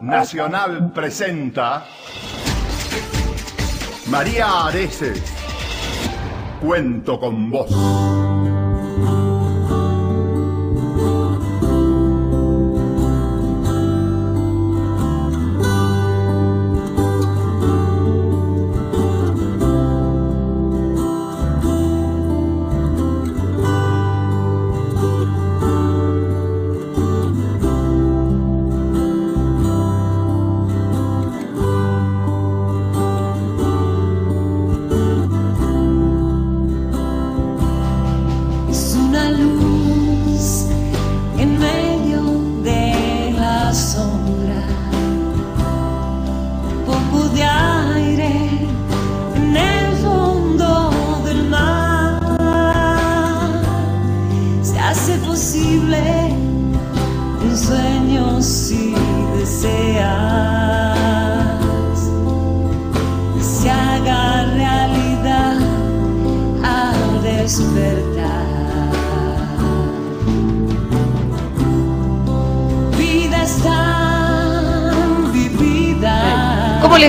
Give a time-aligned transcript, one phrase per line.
[0.00, 1.84] Nacional presenta
[4.06, 5.22] María Areces.
[6.60, 8.39] Cuento con vos.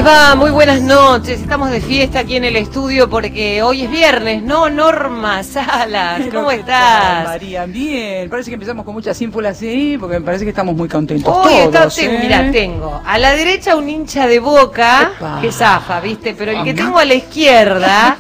[0.02, 0.36] Les va?
[0.36, 1.42] Muy buenas noches.
[1.42, 4.70] Estamos de fiesta aquí en el estudio porque hoy es viernes, ¿no?
[4.70, 7.24] Norma Salas, ¿cómo ¿Qué tal, estás?
[7.26, 8.30] María, bien.
[8.30, 11.54] Parece que empezamos con muchas ínfulas, sí, porque me parece que estamos muy contentos Hoy
[11.54, 12.20] está, todos, ¿eh?
[12.22, 15.40] mira, tengo a la derecha un hincha de boca Epa.
[15.42, 16.34] que zafa, ¿viste?
[16.38, 18.18] Pero el que tengo a la izquierda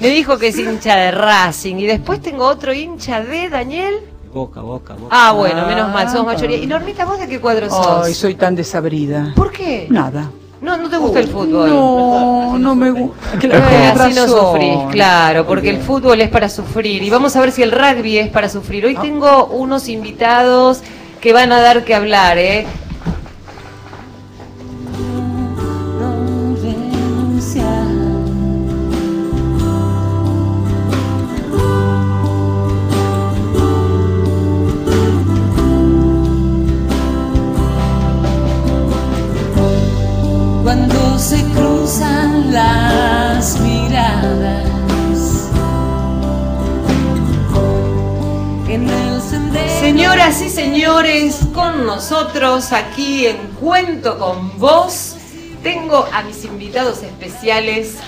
[0.00, 1.76] me dijo que es hincha de Racing.
[1.76, 3.94] Y después tengo otro hincha de Daniel.
[4.32, 5.08] Boca, boca, boca.
[5.14, 6.34] Ah, bueno, menos mal, somos Ah.
[6.34, 6.56] mayoría.
[6.56, 8.06] Y Normita, ¿vos de qué cuadro sos?
[8.06, 9.32] Ay, soy tan desabrida.
[9.36, 9.86] ¿Por qué?
[9.90, 10.30] Nada.
[10.82, 11.70] No, te gusta el fútbol.
[11.72, 13.38] No, no me gusta.
[13.40, 17.02] Eh, así no sufrís, claro, porque el fútbol es para sufrir.
[17.02, 18.84] Y vamos a ver si el rugby es para sufrir.
[18.84, 18.88] Ah.
[18.88, 20.82] Hoy tengo unos invitados
[21.20, 22.66] que van a dar que hablar, ¿eh?
[52.42, 55.14] Nosotros aquí en Cuento con Vos,
[55.62, 57.98] tengo a mis invitados especiales.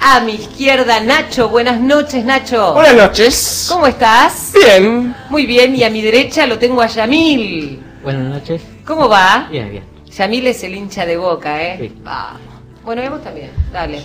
[0.00, 1.50] A mi izquierda, Nacho.
[1.50, 2.72] Buenas noches, Nacho.
[2.72, 3.66] Buenas noches.
[3.70, 4.52] ¿Cómo estás?
[4.54, 5.14] Bien.
[5.28, 7.82] Muy bien, y a mi derecha lo tengo a Yamil.
[8.02, 8.62] Buenas noches.
[8.86, 9.46] ¿Cómo va?
[9.50, 9.84] Bien, bien.
[10.06, 11.76] Yamil es el hincha de boca, ¿eh?
[11.78, 11.92] Sí.
[12.02, 12.40] Vamos.
[12.82, 14.02] Bueno, y vos también, dale.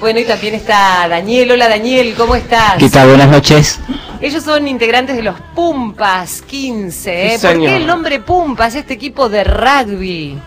[0.00, 1.52] Bueno, y también está Daniel.
[1.52, 2.74] Hola Daniel, ¿cómo estás?
[2.78, 3.08] ¿Qué tal?
[3.08, 3.80] Buenas noches.
[4.20, 7.38] Ellos son integrantes de los Pumpas 15, ¿eh?
[7.38, 10.38] Sí, ¿Por qué el nombre Pumpas, este equipo de rugby?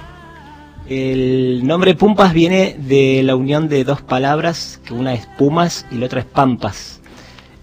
[0.88, 5.96] El nombre Pumpas viene de la unión de dos palabras, que una es Pumas y
[5.96, 7.02] la otra es Pampas.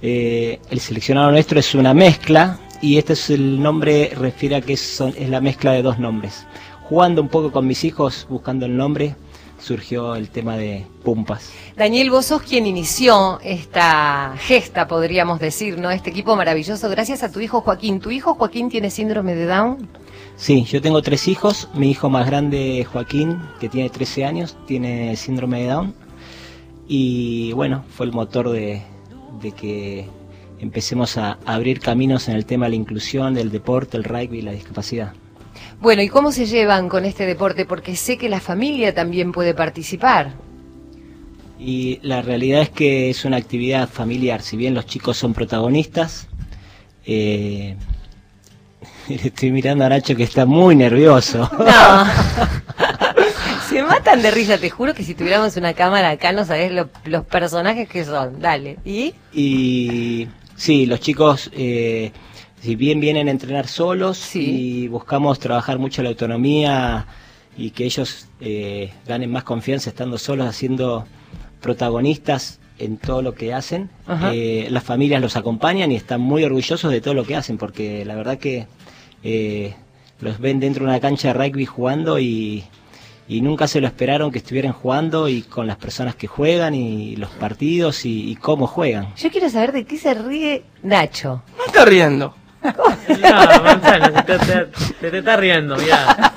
[0.03, 4.77] Eh, el seleccionado nuestro es una mezcla y este es el nombre, refiere a que
[4.77, 6.47] son, es la mezcla de dos nombres.
[6.83, 9.15] Jugando un poco con mis hijos, buscando el nombre,
[9.63, 11.53] surgió el tema de Pumpas.
[11.77, 15.91] Daniel, vos sos quien inició esta gesta, podríamos decir, ¿no?
[15.91, 18.01] Este equipo maravilloso, gracias a tu hijo Joaquín.
[18.01, 19.89] ¿Tu hijo Joaquín tiene síndrome de Down?
[20.37, 21.69] Sí, yo tengo tres hijos.
[21.75, 25.95] Mi hijo más grande, Joaquín, que tiene 13 años, tiene síndrome de Down.
[26.89, 28.83] Y bueno, fue el motor de,
[29.41, 30.09] de que
[30.59, 34.43] empecemos a abrir caminos en el tema de la inclusión, del deporte, el rugby y
[34.43, 35.15] la discapacidad.
[35.81, 37.65] Bueno, ¿y cómo se llevan con este deporte?
[37.67, 40.31] Porque sé que la familia también puede participar.
[41.59, 44.43] Y la realidad es que es una actividad familiar.
[44.43, 46.27] Si bien los chicos son protagonistas,
[47.07, 47.77] eh,
[49.09, 51.51] le estoy mirando a Nacho que está muy nervioso.
[51.59, 52.07] No.
[53.69, 56.91] Se matan de risa, te juro que si tuviéramos una cámara acá no sabés lo-
[57.07, 58.39] los personajes que son.
[58.39, 58.77] Dale.
[58.85, 59.15] ¿Y?
[59.33, 62.13] Y sí, los chicos, eh,
[62.63, 64.85] si bien vienen a entrenar solos Sí.
[64.85, 67.07] y buscamos trabajar mucho la autonomía
[67.57, 71.05] y que ellos eh, ganen más confianza estando solos, haciendo
[71.61, 73.91] protagonistas en todo lo que hacen,
[74.33, 78.05] eh, las familias los acompañan y están muy orgullosos de todo lo que hacen, porque
[78.05, 78.67] la verdad que
[79.23, 79.75] eh,
[80.21, 82.65] los ven dentro de una cancha de rugby jugando y,
[83.29, 87.15] y nunca se lo esperaron que estuvieran jugando y con las personas que juegan y
[87.17, 89.15] los partidos y, y cómo juegan.
[89.17, 91.43] Yo quiero saber de qué se ríe Nacho.
[91.59, 92.35] No está riendo.
[92.63, 94.67] No, Manzana, se te, te-
[95.01, 96.33] te- te está riendo, mirá.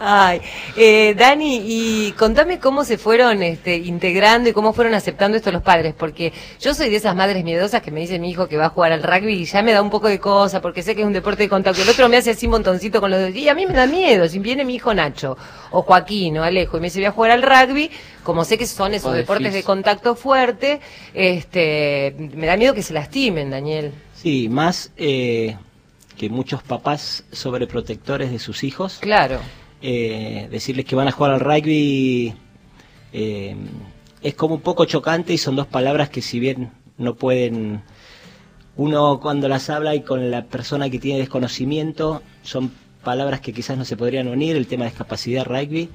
[0.00, 0.40] Ay,
[0.76, 5.62] eh, Dani, y contame cómo se fueron este, integrando y cómo fueron aceptando esto los
[5.62, 8.66] padres, porque yo soy de esas madres miedosas que me dice mi hijo que va
[8.66, 11.00] a jugar al rugby y ya me da un poco de cosa, porque sé que
[11.02, 11.82] es un deporte de contacto.
[11.82, 13.86] El otro me hace así un montoncito con los dedos, y a mí me da
[13.86, 15.36] miedo, si viene mi hijo Nacho,
[15.70, 17.90] o Joaquín, o Alejo, y me dice voy a jugar al rugby,
[18.22, 20.80] como sé que son esos deportes de contacto fuerte,
[21.12, 23.92] este, me da miedo que se lastimen, Daniel.
[24.22, 25.56] Sí, más eh,
[26.16, 28.98] que muchos papás sobreprotectores de sus hijos.
[29.00, 29.40] Claro.
[29.80, 32.34] eh, decirles que van a jugar al rugby
[33.12, 33.56] eh,
[34.22, 37.82] es como un poco chocante y son dos palabras que si bien no pueden,
[38.76, 42.72] uno cuando las habla y con la persona que tiene desconocimiento, son
[43.04, 45.88] palabras que quizás no se podrían unir, el tema de discapacidad rugby,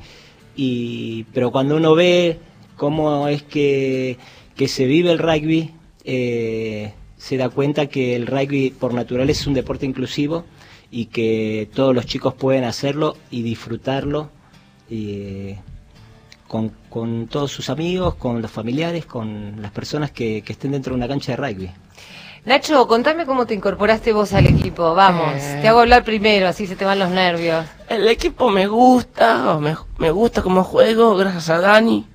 [0.56, 2.40] y, pero cuando uno ve
[2.78, 4.18] cómo es que,
[4.56, 5.72] que se vive el rugby,
[6.06, 6.94] eh,
[7.24, 10.44] se da cuenta que el rugby por naturaleza es un deporte inclusivo
[10.92, 14.30] y que todos los chicos pueden hacerlo y disfrutarlo
[14.92, 15.58] eh,
[16.50, 20.92] con, con todos sus amigos, con los familiares, con las personas que, que estén dentro
[20.92, 21.72] de una cancha de rugby.
[22.46, 24.94] Nacho, contame cómo te incorporaste vos al equipo.
[24.94, 25.60] Vamos, Eh.
[25.62, 27.66] te hago hablar primero, así se te van los nervios.
[27.88, 32.06] El equipo me gusta, me, me gusta como juego, gracias a Dani.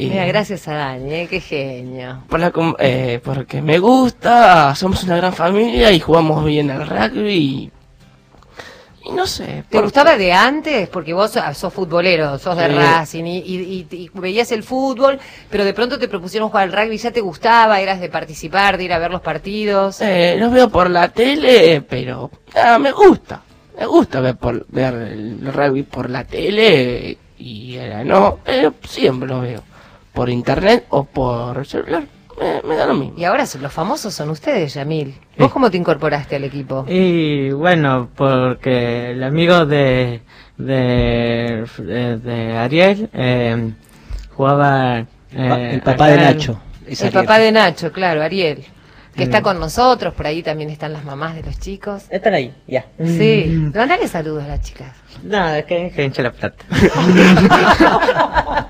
[0.00, 2.22] Y Mira, gracias a Dani, eh, qué genio.
[2.28, 7.30] por la eh, porque me gusta, somos una gran familia y jugamos bien al rugby.
[7.34, 7.70] Y,
[9.04, 9.64] y no sé.
[9.68, 10.88] ¿Te por- gustaba de antes?
[10.88, 12.68] Porque vos ah, sos futbolero, sos de.
[12.68, 15.18] Racing y, y- y- y veías el fútbol,
[15.50, 17.78] pero de pronto te propusieron jugar al rugby, ¿ya te gustaba?
[17.80, 20.00] ¿Eras de participar, de ir a ver los partidos?
[20.00, 23.42] Eh, lo veo por la tele, pero ah, me gusta.
[23.78, 29.28] Me gusta ver, por, ver el rugby por la tele y era no, pero siempre
[29.28, 29.62] lo veo.
[30.20, 32.02] Por internet o por celular,
[32.38, 33.14] me, me da lo mismo.
[33.18, 35.14] Y ahora los famosos son ustedes, Yamil.
[35.38, 36.84] ¿Vos cómo te incorporaste al equipo?
[36.86, 40.20] Y bueno, porque el amigo de
[40.58, 43.72] de, de, de Ariel eh,
[44.36, 44.98] jugaba
[45.32, 46.60] eh, el papá de Nacho.
[46.86, 47.24] es El Ariel.
[47.24, 48.62] papá de Nacho, claro, Ariel.
[49.16, 49.42] Que está Mm.
[49.42, 52.04] con nosotros, por ahí también están las mamás de los chicos.
[52.10, 52.84] Están ahí, ya.
[53.04, 53.72] Sí, Mm.
[53.76, 54.92] mandale saludos a las chicas.
[55.24, 56.64] No, es que, que hincha la plata.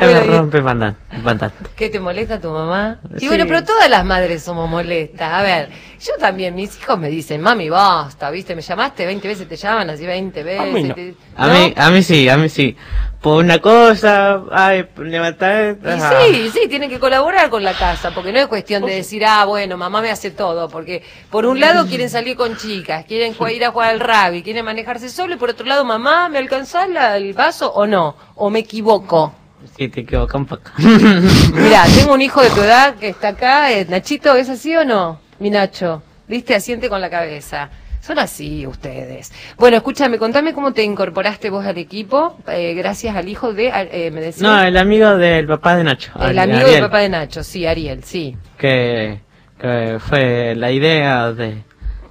[0.00, 0.98] Ya me Bueno, y- rompe bastante.
[1.22, 1.56] bastante.
[1.76, 2.98] ¿Qué te molesta tu mamá?
[3.16, 3.28] Y Sí.
[3.28, 5.30] bueno, pero todas las madres somos molestas.
[5.32, 5.68] A ver,
[6.00, 8.56] yo también, mis hijos me dicen, mami, basta, ¿viste?
[8.56, 10.72] Me llamaste 20 veces, te llaman así 20 veces.
[10.72, 10.94] mí no.
[10.94, 11.52] te- A ¿no?
[11.52, 12.76] mí, a mí sí, a mí sí.
[13.20, 15.76] Por una cosa, ay, levantar.
[15.84, 16.00] Y
[16.34, 19.44] sí, sí, tienen que colaborar con la casa, porque no es cuestión de decir, ah,
[19.44, 23.64] bueno, mamá me hace todo, porque por un lado quieren salir con chicas, quieren ir
[23.66, 27.18] a jugar al rugby, quieren manejarse solo, y por otro lado, mamá, ¿me alcanzás la-
[27.18, 28.16] el vaso o no?
[28.36, 29.34] ¿O me equivoco?
[29.76, 30.70] Sí, te equivocas un poco.
[30.78, 34.84] Mira, tengo un hijo de tu edad que está acá, eh, Nachito, ¿es así o
[34.84, 35.20] no?
[35.38, 37.70] Mi Nacho, viste, asiente con la cabeza.
[38.00, 39.30] Son así ustedes.
[39.58, 44.10] Bueno, escúchame, contame cómo te incorporaste vos al equipo, eh, gracias al hijo de, eh,
[44.10, 44.48] me decía.
[44.48, 46.10] No, el amigo del papá de Nacho.
[46.20, 48.36] el amigo del papá de Nacho, sí, Ariel, sí.
[48.56, 49.20] Que,
[49.60, 51.62] que fue la idea de,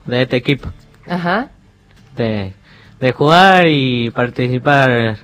[0.05, 0.69] de este equipo.
[1.07, 1.49] Ajá.
[2.15, 2.53] De,
[2.99, 5.17] de jugar y participar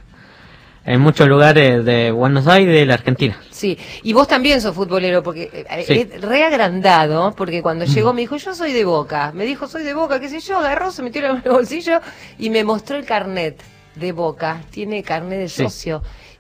[0.86, 3.40] en muchos lugares de Buenos Aires y de la Argentina.
[3.50, 6.08] Sí, y vos también sos futbolero, porque eh, Sí.
[6.14, 9.32] es re agrandado, porque cuando llegó me dijo, yo soy de Boca.
[9.34, 12.00] Me dijo, soy de Boca, qué sé yo, agarró, se metió en el bolsillo
[12.38, 13.62] y me mostró el carnet
[13.96, 14.62] de Boca.
[14.72, 15.64] Tiene carnet de Sí.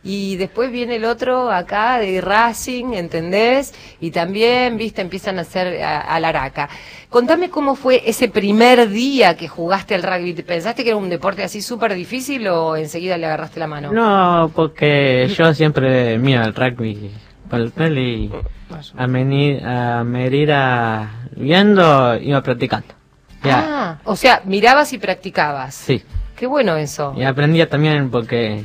[0.07, 3.73] Y después viene el otro acá de Racing, ¿entendés?
[3.99, 6.69] Y también, viste, empiezan a hacer a, a la araca.
[7.09, 10.33] Contame cómo fue ese primer día que jugaste al rugby.
[10.43, 13.91] ¿Pensaste que era un deporte así súper difícil o enseguida le agarraste la mano?
[13.91, 17.09] No, porque yo siempre miro el rugby
[17.49, 18.31] por el tele y
[18.97, 22.87] a, meni- a medida viendo iba practicando.
[23.43, 25.73] Ya, Ah, o sea, mirabas y practicabas.
[25.75, 26.03] sí.
[26.35, 27.13] Qué bueno eso.
[27.15, 28.63] Y aprendía también porque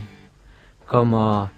[0.90, 1.50] como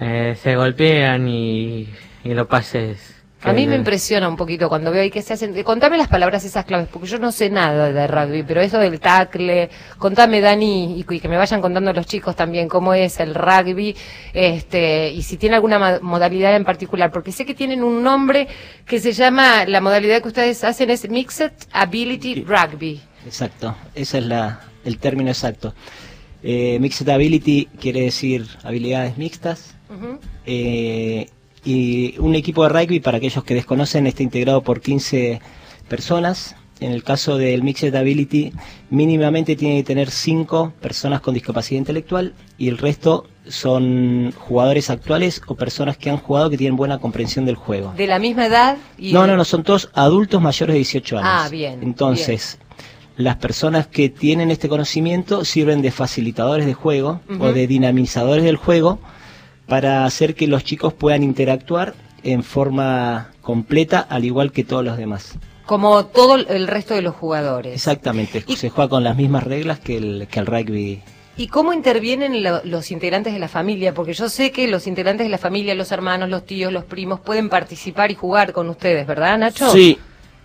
[0.00, 1.88] eh, se golpean y,
[2.24, 3.16] y los pases.
[3.42, 5.62] A mí me impresiona un poquito cuando veo ahí que se hacen.
[5.62, 9.00] Contame las palabras esas claves, porque yo no sé nada de rugby, pero eso del
[9.00, 9.70] tackle.
[9.96, 13.96] Contame, Dani, y, que me vayan contando los chicos también cómo es el rugby,
[14.34, 18.46] este, y si tiene alguna modalidad en particular, porque sé que tienen un nombre
[18.84, 23.00] que se llama, la modalidad que ustedes hacen es Mixed Ability Rugby.
[23.24, 25.74] Exacto, ese es la, el término exacto.
[26.42, 29.74] Eh, mixed ability quiere decir habilidades mixtas.
[30.46, 31.28] Eh,
[31.64, 35.40] y un equipo de rugby, para aquellos que desconocen, está integrado por 15
[35.88, 36.56] personas.
[36.80, 38.52] En el caso del Mixed Ability,
[38.88, 45.42] mínimamente tiene que tener 5 personas con discapacidad intelectual y el resto son jugadores actuales
[45.46, 47.92] o personas que han jugado que tienen buena comprensión del juego.
[47.98, 49.12] De la misma edad y.
[49.12, 51.30] No, no, no, son todos adultos mayores de 18 años.
[51.30, 52.58] Ah, bien, Entonces,
[53.16, 58.56] las personas que tienen este conocimiento sirven de facilitadores de juego o de dinamizadores del
[58.56, 58.98] juego
[59.66, 64.96] para hacer que los chicos puedan interactuar en forma completa al igual que todos los
[64.96, 65.34] demás.
[65.66, 67.74] Como todo el resto de los jugadores.
[67.74, 71.02] Exactamente, Y- se juega con las mismas reglas que el, que el rugby.
[71.36, 73.94] ¿Y cómo intervienen lo- los integrantes de la familia?
[73.94, 77.20] Porque yo sé que los integrantes de la familia, los hermanos, los tíos, los primos,
[77.20, 79.70] pueden participar y jugar con ustedes, ¿verdad, Nacho?
[79.70, 79.96] Sí.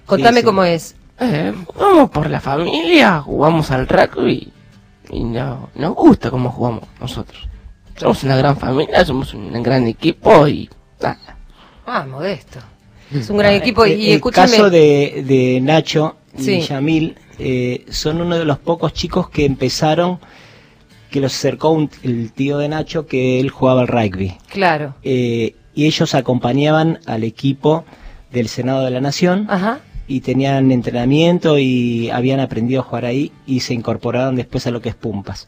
[0.06, 0.46] Contame Sí, sí.
[0.46, 0.96] cómo es.
[1.20, 4.52] Eh, vamos por la familia, jugamos al rugby
[5.10, 7.48] y no, nos gusta cómo jugamos nosotros.
[7.96, 10.70] Somos una gran familia, somos un gran equipo y
[11.02, 11.38] nada.
[11.86, 12.60] Ah, modesto.
[13.14, 13.86] Es un gran equipo.
[13.86, 14.50] Eh, Y el escúchame.
[14.52, 16.60] caso de, de Nacho y Sí.
[16.62, 20.20] Yamil eh, son uno de los pocos chicos que empezaron,
[21.12, 24.36] que los acercó un- el tío de Nacho, que él jugaba al rugby.
[24.50, 24.96] Claro.
[25.04, 27.86] Eh, y ellos acompañaban al equipo
[28.32, 29.80] del Senado de la Nación Ajá.
[30.08, 34.82] Y tenían entrenamiento y habían aprendido a jugar ahí y se incorporaron después a lo
[34.82, 35.48] que es Pumpas.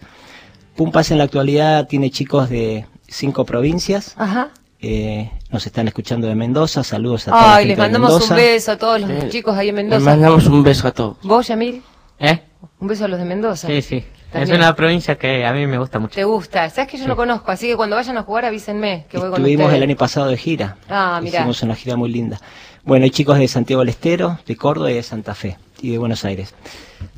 [0.76, 4.14] Pumpas en la actualidad tiene chicos de cinco provincias.
[4.18, 4.50] Ajá.
[4.80, 6.84] eh, nos están escuchando de Mendoza.
[6.84, 9.70] Saludos a toda la Ay, les mandamos un beso a todos los Eh, chicos ahí
[9.70, 10.06] en Les Mendoza.
[10.06, 11.18] mandamos un beso a todos.
[11.24, 11.82] ¿Vos, Yamil?
[12.20, 12.42] ¿Eh?
[12.80, 13.68] Un beso a los de Mendoza.
[13.68, 14.04] Sí, sí.
[14.34, 16.16] Es una provincia que a mí me gusta mucho.
[16.16, 16.70] ¿Te gusta?
[16.70, 17.52] ¿Sabes que yo no conozco?
[17.52, 20.38] Así que cuando vayan a jugar avísenme que voy con Estuvimos el año pasado de
[20.38, 20.78] gira.
[20.90, 21.40] Ah, mirá.
[21.40, 22.40] Hicimos una gira muy linda.
[22.84, 25.98] Bueno, hay chicos de Santiago del Estero, de Córdoba y de Santa Fe y de
[25.98, 26.54] Buenos Aires.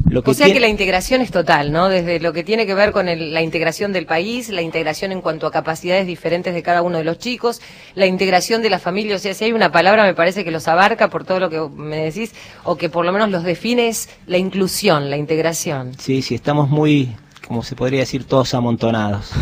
[0.10, 1.88] Lo O sea tiene- que la integración es total, ¿no?
[1.90, 5.22] Desde lo que tiene que ver con el- la integración del país, la integración en
[5.22, 7.62] cuanto a capacidades diferentes de cada uno de los chicos,
[7.96, 10.68] la integración de la familia, o sea, si hay una palabra me parece que los
[10.68, 14.10] abarca por todo lo que me decís, o que por lo menos los define es
[14.28, 15.94] la inclusión, la integración.
[16.00, 17.16] Sí, sí, estamos muy,
[17.48, 19.32] como se podría decir, todos amontonados.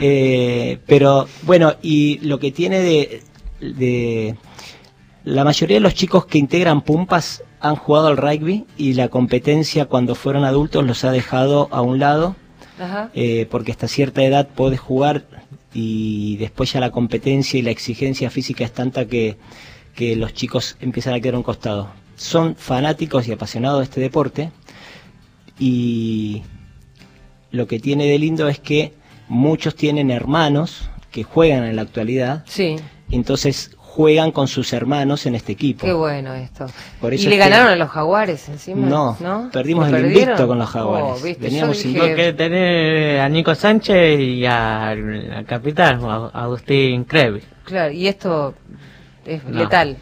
[0.00, 3.22] Eh, pero bueno, y lo que tiene de,
[3.60, 4.36] de...
[5.24, 9.86] La mayoría de los chicos que integran Pumpas han jugado al rugby y la competencia
[9.86, 12.36] cuando fueron adultos los ha dejado a un lado
[12.78, 13.10] Ajá.
[13.14, 15.24] eh, porque hasta cierta edad podés jugar
[15.72, 19.36] y después ya la competencia y la exigencia física es tanta que,
[19.94, 21.88] que los chicos empiezan a quedar a un costado.
[22.16, 24.50] Son fanáticos y apasionados de este deporte
[25.58, 26.42] y
[27.50, 28.92] lo que tiene de lindo es que
[29.28, 32.76] muchos tienen hermanos que juegan en la actualidad, Sí,
[33.10, 35.86] entonces juegan con sus hermanos en este equipo.
[35.86, 36.66] qué bueno esto.
[37.00, 38.86] Por ¿Y le que- ganaron a los jaguares encima?
[38.86, 39.48] No, ¿No?
[39.50, 40.22] perdimos ¿Le el perdieron?
[40.30, 41.08] invicto con los jaguares.
[41.22, 47.40] Oh, viste, Veníamos Porque tenés a Nico Sánchez y al capitán, a Agustín Crevi.
[47.64, 48.54] Claro, y esto
[49.24, 49.60] es No.
[49.60, 49.96] letal.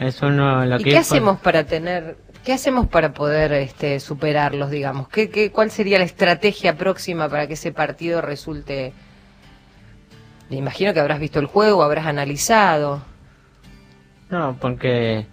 [0.00, 5.08] ¿Y que qué hacemos para tener, qué hacemos para poder este, superarlos, digamos?
[5.08, 8.92] ¿Qué, qué, ¿Cuál sería la estrategia próxima para que ese partido resulte?
[10.48, 13.02] Me imagino que habrás visto el juego, habrás analizado.
[14.30, 15.26] No, porque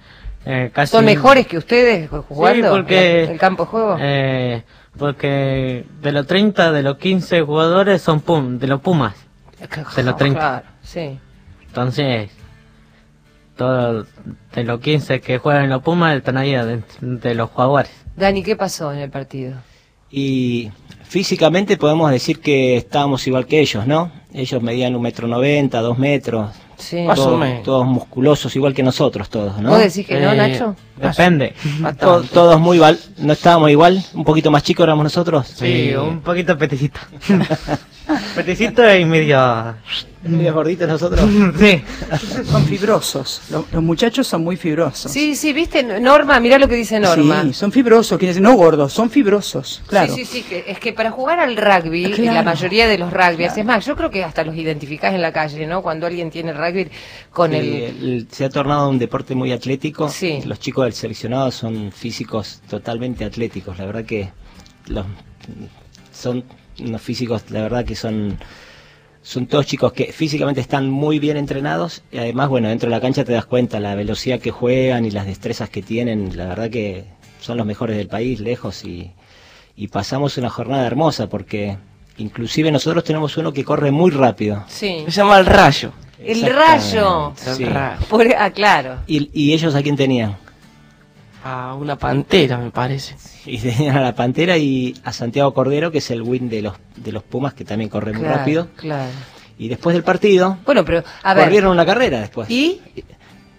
[0.46, 0.92] eh, casi...
[0.92, 3.24] ¿Son mejores que ustedes jugando Sí, porque...
[3.26, 3.98] en el campo de juego?
[4.00, 4.64] eh,
[4.98, 9.14] porque de los 30, de los 15 jugadores son pum, de los Pumas.
[9.96, 10.40] de los 30.
[10.40, 11.20] Claro, sí.
[11.68, 12.32] Entonces,
[13.58, 14.08] todos
[14.54, 17.92] de los 15 que juegan en los Pumas están ahí adentro, de los jaguares.
[18.16, 19.56] Dani, ¿qué pasó en el partido?
[20.12, 20.72] Y
[21.04, 24.12] físicamente podemos decir que estábamos igual que ellos, ¿no?
[24.34, 27.02] Ellos medían un metro noventa, dos metros, Sí.
[27.04, 27.64] Más o todos, menos.
[27.64, 29.70] todos musculosos, igual que nosotros todos, ¿no?
[29.70, 30.76] ¿Vos decís que no, Nacho?
[30.98, 31.54] Depende.
[32.00, 35.48] To- todos muy igual, no estábamos igual, un poquito más chicos éramos nosotros.
[35.48, 37.00] Sí, un poquito peticito.
[38.36, 39.76] peticito y medio...
[40.24, 41.22] Medio gorditos nosotros.
[41.60, 41.84] sí.
[42.46, 43.44] Son fibrosos.
[43.52, 45.12] Los, los muchachos son muy fibrosos.
[45.12, 47.44] Sí, sí, viste, Norma, mirá lo que dice Norma.
[47.44, 50.12] Sí, son fibrosos, quiere decir, no gordos, son fibrosos, claro.
[50.16, 52.34] Sí, sí, sí, que, es que para jugar al rugby, Claro.
[52.34, 55.32] la mayoría de los rugbyers, es más, yo creo que hasta los identificás en la
[55.32, 55.84] calle, ¿no?
[55.84, 56.90] Cuando alguien tiene rugby
[57.32, 57.64] con Sí, el...
[57.66, 60.10] el- se ha tornado un deporte muy atlético.
[60.10, 60.40] Sí.
[60.44, 63.78] Los chicos del seleccionado son físicos totalmente atléticos.
[63.78, 64.30] La verdad que
[64.88, 65.06] los
[66.12, 66.44] son
[66.80, 68.38] unos físicos, la verdad que son
[69.22, 73.02] son todos chicos que físicamente están muy bien entrenados y además, bueno, dentro de la
[73.02, 76.38] cancha te das cuenta la velocidad que juegan y las destrezas que tienen.
[76.38, 77.06] La verdad que
[77.42, 79.12] son los mejores del país, lejos y,
[79.76, 81.78] y pasamos una jornada hermosa porque
[82.18, 84.64] inclusive nosotros tenemos uno que corre muy rápido.
[84.68, 85.04] Sí.
[85.06, 85.92] Se llama el rayo.
[86.24, 87.34] El rayo.
[87.36, 87.64] sí.
[87.64, 88.06] El rayo.
[88.08, 88.98] Por- ah, claro.
[89.08, 90.38] ¿Y, y ellos a quién tenían?
[91.48, 93.16] A una pantera, me parece.
[93.46, 96.74] Y tenían a la Pantera y a Santiago Cordero, que es el win de los,
[96.96, 98.70] de los Pumas, que también corre muy rápido.
[98.76, 99.12] Claro.
[99.60, 101.44] Y después del partido, Bueno, pero, a ver.
[101.44, 102.50] corrieron una carrera después.
[102.50, 102.82] ¿Y?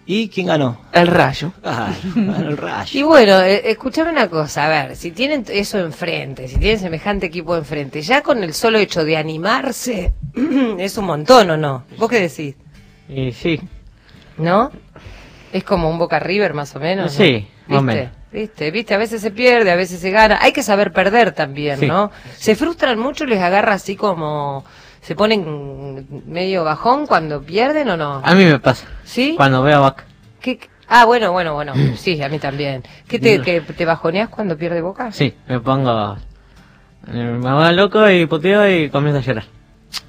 [0.04, 0.80] ¿Y quién ganó?
[0.92, 1.52] El rayo.
[1.62, 3.06] Ah, ganó el Y Rayo.
[3.06, 7.56] bueno, eh, escuchame una cosa, a ver, si tienen eso enfrente, si tienen semejante equipo
[7.56, 10.12] enfrente, ya con el solo hecho de animarse,
[10.78, 11.84] es un montón, ¿o no?
[11.98, 12.56] ¿Vos qué decís?
[13.08, 13.60] Y sí,
[14.38, 14.72] ¿No?
[15.52, 17.06] Es como un Boca River más o menos.
[17.18, 17.24] ¿no?
[17.24, 17.96] Sí, más o ¿Viste?
[18.00, 18.12] menos.
[18.32, 20.38] Viste, viste, a veces se pierde, a veces se gana.
[20.42, 21.86] Hay que saber perder también, Sí.
[21.86, 22.10] ¿no?
[22.36, 24.64] Se frustran mucho, les agarra así como
[25.00, 28.20] se ponen medio bajón cuando pierden o no.
[28.24, 28.86] A mí me pasa.
[29.04, 29.34] ¿Sí?
[29.36, 30.04] Cuando veo a Boca.
[30.40, 31.72] ¿Qué- Ah, bueno, bueno, bueno.
[31.96, 32.82] Sí, a mí también.
[33.08, 35.10] ¿Qué te, que te bajoneas cuando pierde Boca?
[35.12, 36.16] Sí, me pongo...
[37.08, 39.44] Me hago loco y puteo y comienzo a llorar.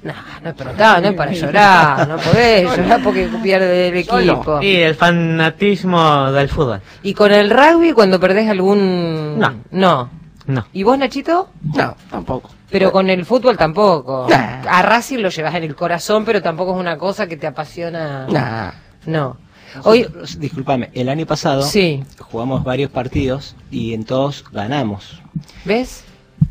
[0.02, 4.62] No, no es para, no es para llorar, no podés llorar porque pierde el equipo.
[4.62, 6.80] Y el fanatismo del fútbol.
[7.02, 9.38] ¿Y con el rugby cuando perdés algún...?
[9.38, 9.54] No.
[9.70, 10.10] No.
[10.46, 10.66] No.
[10.72, 11.50] ¿Y vos, Nachito?
[11.74, 12.50] No, tampoco.
[12.70, 14.26] Pero con el fútbol tampoco.
[14.30, 14.62] Nah.
[14.68, 18.26] A Racing lo llevas en el corazón, pero tampoco es una cosa que te apasiona.
[18.28, 18.70] Nah.
[19.04, 19.36] No.
[19.84, 22.02] Hoy, Nosotros, discúlpame, el año pasado Sí.
[22.20, 25.20] jugamos varios partidos y en todos ganamos.
[25.66, 26.04] ¿ves?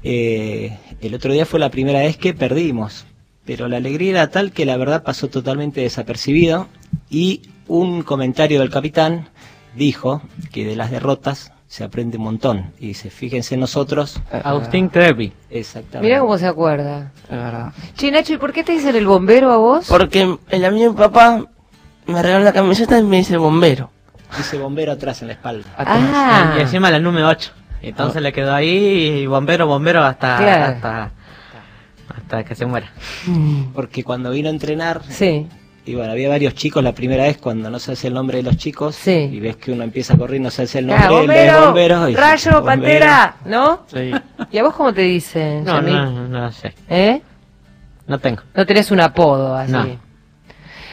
[0.03, 3.06] Eh, el otro día fue la primera vez que perdimos,
[3.47, 6.67] pero la alegría era tal que la verdad pasó totalmente desapercibido
[7.09, 9.29] y un comentario del capitán
[9.75, 12.71] dijo que de las derrotas se aprende un montón.
[12.79, 14.21] Y dice, fíjense nosotros.
[14.43, 15.33] Agustín Crepi.
[15.49, 16.07] Exactamente.
[16.07, 17.11] Mirá cómo se acuerda.
[17.23, 17.73] Es verdad.
[17.95, 19.85] Che, Nacho, ¿y por qué te dicen el bombero a vos?
[19.89, 21.43] Porque el amigo de mi papá
[22.05, 23.89] me regaló la camiseta y me dice bombero.
[24.37, 25.67] Dice bombero atrás en la espalda.
[25.77, 27.51] Ah, Y encima la número 8.
[27.81, 30.73] Entonces le quedó ahí y bombero, bombero hasta, Claro.
[30.75, 31.11] hasta,
[32.27, 32.91] hasta que se muera.
[33.73, 35.47] Porque cuando vino a entrenar, sí.
[35.85, 38.57] y bueno, había varios chicos la primera vez cuando no sabes el nombre de los
[38.57, 39.29] chicos, Sí.
[39.31, 42.03] y ves que uno empieza a correr y no sabes el nombre, Ah, bombero, bombero,
[42.09, 42.65] y dices, rayo, bombero.
[42.65, 43.83] pantera, ¿no?
[43.87, 44.11] Sí.
[44.51, 45.63] ¿Y a vos cómo te dicen?
[45.63, 45.93] No, Yamil?
[45.93, 46.73] no, no sé.
[46.89, 47.21] ¿Eh?
[48.07, 48.41] No tengo.
[48.53, 49.71] No tenés un apodo así.
[49.71, 49.85] No.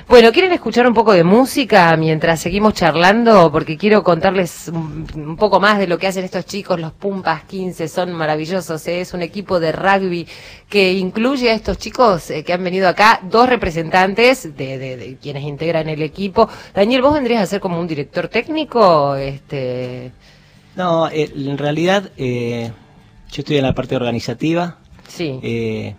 [0.07, 3.51] Bueno, ¿quieren escuchar un poco de música mientras seguimos charlando?
[3.51, 7.89] Porque quiero contarles un, poco más de lo que hacen estos chicos, los Pumpas 15,
[7.89, 8.87] son maravillosos.
[8.87, 9.01] ¿eh?
[9.01, 10.27] Es un equipo de rugby
[10.69, 15.17] que incluye a estos chicos eh, que han venido acá, dos representantes de, de- de
[15.17, 16.49] quienes integran el equipo.
[16.75, 19.17] Daniel, ¿vos vendrías a ser como un director técnico?
[19.17, 20.13] Este,
[20.77, 22.71] No, eh, en realidad eh,
[23.33, 24.79] yo estoy en la parte organizativa.
[25.09, 25.41] sí.
[25.43, 25.95] eh,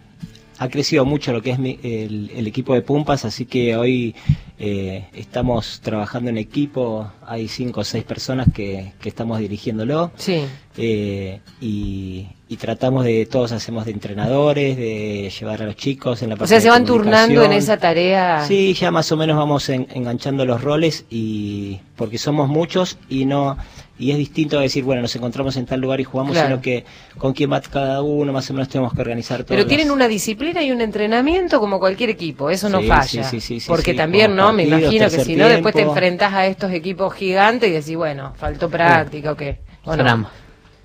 [0.58, 4.16] ha crecido mucho lo que es mi- el, el equipo de Pumpas, así que hoy
[4.58, 7.12] eh, estamos trabajando en equipo.
[7.28, 10.12] Hay cinco o seis personas que, que estamos dirigiéndolo.
[10.16, 10.46] Sí.
[10.78, 16.30] eh, y, y tratamos de, todos hacemos de entrenadores, de llevar a los chicos en
[16.30, 18.46] la O parte sea, de se van turnando en esa tarea.
[18.48, 23.26] Sí, ya más o menos vamos en- enganchando los roles y porque somos muchos y
[23.26, 23.58] no
[23.98, 26.48] y es distinto a decir, bueno, nos encontramos en tal lugar y jugamos, Claro.
[26.50, 26.84] sino que
[27.18, 29.48] con quién va cada uno, más o menos tenemos que organizar todo.
[29.56, 33.24] Pero tienen una disciplina y un entrenamiento como cualquier equipo, eso no Sí, falla.
[33.24, 34.52] sí, sí, Porque sí, también, ¿no?
[34.52, 38.34] Me imagino que si no, después te enfrentás a estos equipos gigantes y decís, bueno,
[38.38, 39.60] faltó práctica o qué.
[39.86, 39.98] ¿O no?
[39.98, 40.32] Sonamos.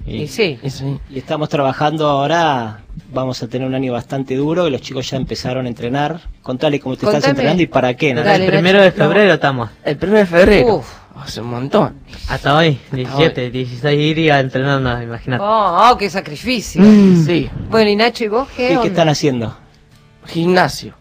[0.06, 0.58] Y sí.
[0.62, 0.98] Y sí.
[1.10, 2.80] Y estamos trabajando ahora,
[3.12, 6.20] vamos a tener un año bastante duro y los chicos ya empezaron a entrenar.
[6.42, 8.22] Contale cómo te estás entrenando y para qué, ¿no?
[8.22, 9.70] Dale, el primero de febrero estamos.
[9.84, 10.76] El 1 de febrero.
[10.76, 11.00] Uf.
[11.16, 11.96] Hace un montón.
[12.28, 15.42] Hasta hoy, 17, 16 días entrenando, imagínate.
[15.42, 16.82] Oh, oh, qué sacrificio.
[16.82, 17.50] Sí.
[17.68, 18.72] Bueno, y Nacho, ¿y vos qué?
[18.72, 19.54] ¿Y qué están haciendo?
[20.26, 20.94] Gimnasio.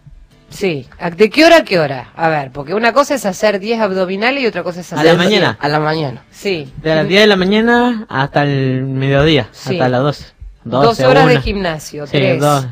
[0.50, 0.86] Sí.
[0.98, 2.10] ¿A- ¿De qué hora a qué hora?
[2.16, 5.12] A ver, porque una cosa es hacer 10 abdominales y otra cosa es A hacer...
[5.12, 5.56] la mañana.
[5.60, 6.24] A la mañana.
[6.30, 6.72] Sí.
[6.82, 9.74] De las 10 de la mañana hasta el mediodía, Sí.
[9.74, 10.24] hasta las 12.
[10.64, 11.40] 12 horas de una.
[11.40, 12.40] gimnasio, Sí, tres.
[12.40, 12.66] dos,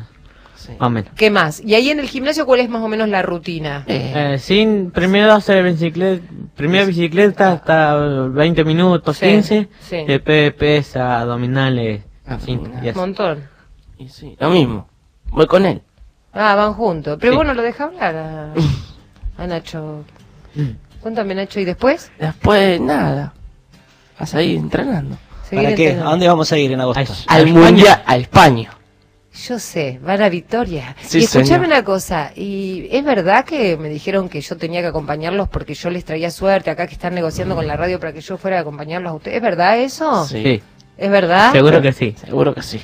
[0.55, 0.73] Sí.
[0.77, 1.11] más o menos.
[1.15, 1.61] ¿Qué más?
[1.65, 3.83] Y ahí en el gimnasio, ¿cuál es más o menos la rutina?
[3.87, 6.23] Eh, Eh, sin primero hacer bicicleta,
[6.55, 10.03] primera bicicleta hasta 20 minutos, Sí, 15, sí.
[10.05, 13.43] después pesa, abdominales, Un montón.
[13.97, 14.87] y sí, lo mismo.
[15.31, 15.81] Voy con él.
[16.33, 17.17] Ah, van juntos.
[17.19, 17.37] Pero Sí.
[17.37, 18.53] vos no lo dejas hablar a,
[19.43, 20.03] a Nacho.
[21.01, 22.11] Cuéntame, Nacho, ¿y después?
[22.19, 23.33] Después, nada.
[24.17, 25.17] A seguir entrenando.
[25.49, 25.83] Seguir ¿Para qué?
[25.83, 26.07] entrenando.
[26.07, 27.13] ¿A dónde vamos a ir en agosto?
[27.27, 28.71] Al mundial, a España.
[29.47, 30.95] Yo sé, van a Victoria.
[31.01, 31.65] Sí, y escuchame señor.
[31.67, 35.89] una cosa, ¿y es verdad que me dijeron que yo tenía que acompañarlos porque yo
[35.89, 38.61] les traía suerte acá que están negociando con la radio para que yo fuera a
[38.61, 39.37] acompañarlos a ustedes?
[39.37, 40.25] ¿Es verdad eso?
[40.25, 40.61] Sí,
[40.97, 41.53] ¿Es verdad?
[41.53, 42.15] seguro que sí.
[42.19, 42.81] Seguro que sí.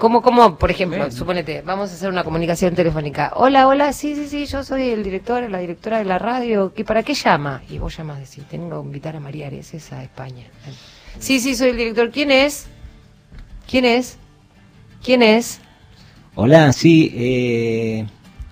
[0.00, 3.34] ¿Cómo, cómo, por ejemplo, suponete, vamos a hacer una comunicación telefónica.
[3.36, 6.72] Hola, hola, sí, sí, sí, yo soy el director, la directora de la radio.
[6.72, 7.60] ¿Qué, ¿Para qué llama?
[7.68, 10.46] Y vos llamas, decís, tengo que invitar a María Ares, esa a España.
[11.18, 12.10] Sí, sí, soy el director.
[12.10, 12.66] ¿Quién es?
[13.70, 14.16] ¿Quién es?
[15.04, 15.60] ¿Quién es?
[16.34, 18.06] Hola, sí, eh,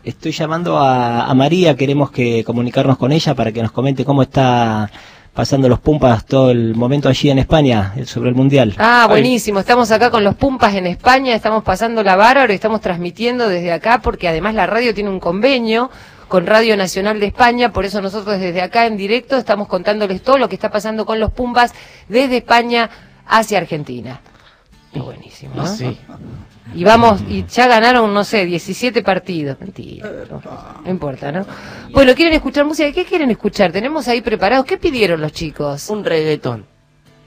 [0.05, 4.21] estoy llamando a, a María, queremos que comunicarnos con ella para que nos comente cómo
[4.21, 4.91] está
[5.39, 8.75] pasando los Pumpas todo el momento allí en España eh, sobre el Mundial.
[8.77, 9.61] Ah, buenísimo.
[9.61, 13.71] Estamos acá con los Pumpas en España, estamos pasando la bárbaro y estamos transmitiendo desde
[13.71, 15.93] acá porque además la radio tiene un convenio
[16.27, 20.39] con Radio Nacional de España, por eso nosotros desde acá en directo estamos contándoles todo
[20.39, 21.73] lo que está pasando con los Pumpas
[22.09, 22.91] desde España
[23.25, 24.21] hacia Argentina.
[24.93, 25.55] Qué buenísimo.
[25.55, 25.69] ¿no?
[25.69, 25.97] sí.
[26.75, 29.59] Y vamos, y ya ganaron, no sé, 17 partidos.
[29.61, 30.43] Mentira, no,
[30.85, 31.47] no importa, ¿no?
[31.93, 32.93] Bueno, ¿quieren escuchar música?
[32.93, 33.73] ¿Qué quieren escuchar?
[33.73, 34.67] Tenemos ahí preparados.
[34.67, 35.89] ¿Qué pidieron los chicos?
[35.89, 36.67] Un reggaetón.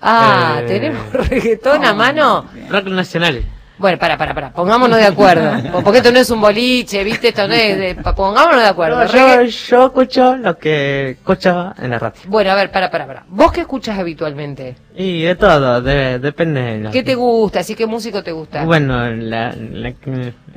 [0.01, 2.45] Ah, Eh, ¿tenemos reggaetón a mano?
[2.69, 3.43] Rock nacional.
[3.82, 5.52] Bueno, para, para, para, pongámonos de acuerdo.
[5.84, 7.30] Porque esto no es un boliche, ¿viste?
[7.30, 7.96] Esto no es de...
[7.96, 9.00] Pongámonos de acuerdo.
[9.00, 12.22] No, yo, yo escucho lo que escucho en la radio.
[12.28, 13.24] Bueno, a ver, para, para, para.
[13.28, 14.76] ¿Vos qué escuchas habitualmente?
[14.96, 16.62] Y de todo, de- depende.
[16.62, 17.60] de la- ¿Qué te gusta?
[17.62, 18.63] ¿Así qué músico te gusta?
[18.63, 19.50] Bueno, la,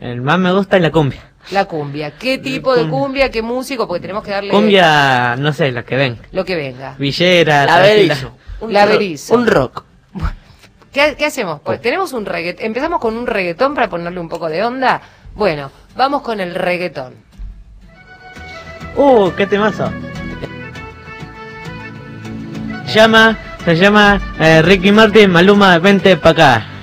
[0.00, 1.20] el más me gusta es la cumbia.
[1.50, 2.12] La cumbia.
[2.12, 3.30] ¿Qué tipo de cumbia?
[3.30, 3.86] ¿Qué músico?
[3.86, 6.18] Porque tenemos que darle Cumbia, no sé, la que ven.
[6.32, 6.94] lo que venga.
[6.98, 7.78] Villera, La.
[7.80, 8.36] Berizo.
[8.68, 9.34] La Berizo.
[9.34, 9.84] Un rock.
[10.94, 11.60] ¿Qué, qué hacemos?
[11.60, 12.66] Pues tenemos un reggaetón.
[12.66, 15.02] Empezamos con un reggaetón para ponerle un poco de onda.
[15.34, 17.14] Bueno, vamos con el reggaetón.
[18.96, 19.90] Uh, qué temazo.
[22.86, 26.73] Llama, se llama eh, Ricky Martin, Maluma, vente pa' acá.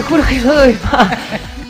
[0.00, 1.18] Te juro que no doy más.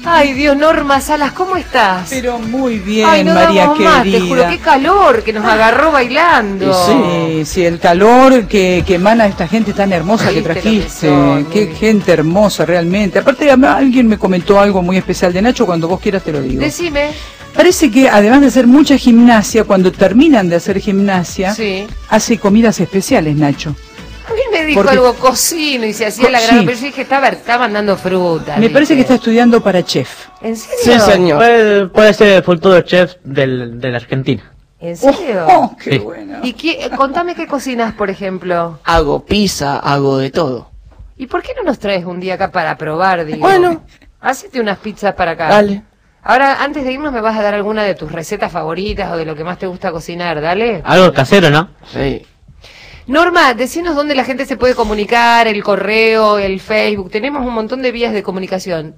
[0.03, 2.09] Ay, Dios, Norma Salas, ¿cómo estás?
[2.09, 5.93] Pero muy bien, Ay, no María damos más, te juro, qué calor que nos agarró
[5.93, 6.73] bailando.
[6.87, 11.09] Sí, sí, el calor que, que emana esta gente tan hermosa que trajiste.
[11.09, 13.19] son, Qué gente hermosa realmente.
[13.19, 16.61] Aparte, alguien me comentó algo muy especial de Nacho, cuando vos quieras te lo digo.
[16.63, 17.11] Decime.
[17.55, 21.87] Parece que además de hacer mucha gimnasia, cuando terminan de hacer gimnasia, Sí.
[22.09, 23.75] hace comidas especiales, Nacho.
[24.71, 26.61] Dijo Porque- algo cocino y se hacía la Co- gran...
[26.61, 26.67] sí.
[26.67, 28.57] Pero yo dije, estaba, estaba mandando fruta.
[28.57, 30.27] Me parece que está estudiando para chef.
[30.41, 30.79] ¿En serio?
[31.05, 31.39] Sí, señor.
[31.39, 34.53] Puede, puede ser el futuro chef del, de la Argentina.
[34.79, 35.47] ¿En serio?
[35.49, 35.99] Oh, qué Sí.
[35.99, 36.39] bueno.
[36.43, 38.79] ¿Y qué, contame qué cocinas, por ejemplo?
[38.85, 40.71] Hago pizza, hago de todo.
[41.19, 43.41] ¿Y por qué no nos traes un día acá para probar, digo?
[43.41, 43.83] Bueno.
[44.21, 45.49] Hacete unas pizzas para acá.
[45.49, 45.83] Dale.
[46.23, 49.25] Ahora, antes de irnos, me vas a dar alguna de tus recetas favoritas o de
[49.25, 50.83] lo que más te gusta cocinar, dale.
[50.85, 51.71] Algo casero, ¿no?
[51.93, 52.27] Sí.
[53.11, 57.11] Norma, decinos dónde la gente se puede comunicar, el correo, el Facebook.
[57.11, 58.95] Tenemos un montón de vías de comunicación.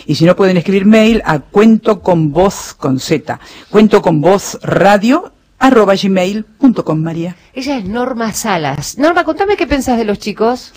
[0.05, 3.39] Y si no pueden escribir mail a cuento con voz con Z.
[3.69, 7.37] Cuento con voz radio arroba gmail.com María.
[7.53, 8.97] Ella es Norma Salas.
[8.97, 10.73] Norma, contame qué pensás de los chicos.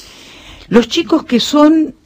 [0.68, 1.96] Los chicos que son,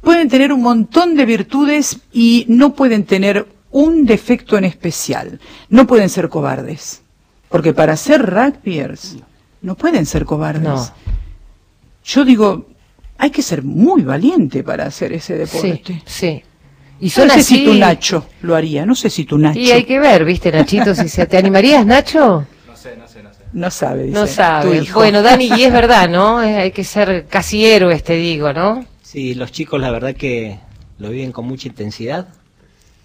[0.00, 5.40] pueden tener un montón de virtudes y no pueden tener un defecto en especial.
[5.68, 7.02] No pueden ser cobardes.
[7.50, 9.16] Porque para ser rugbyers,
[9.60, 10.62] no pueden ser cobardes.
[10.62, 10.90] No.
[12.02, 12.66] Yo digo,
[13.20, 16.02] hay que ser muy valiente para hacer ese Sí, deporte.
[16.06, 16.42] sí.
[17.00, 17.54] Y No son sé así.
[17.56, 19.58] si tu Nacho lo haría, no sé si tu Nacho.
[19.58, 20.94] Y hay que ver, ¿viste, Nachito?
[20.94, 21.26] Si se...
[21.26, 22.46] ¿Te animarías, Nacho?
[23.52, 24.14] No sabe, dice.
[24.18, 24.78] No tu sabe.
[24.78, 25.00] hijo.
[25.00, 26.38] Bueno, Dani, y es verdad, ¿no?
[26.38, 28.84] Hay que ser casi héroes, te digo, ¿no?
[29.02, 30.58] Sí, los chicos la verdad que
[30.98, 32.28] lo viven con mucha intensidad.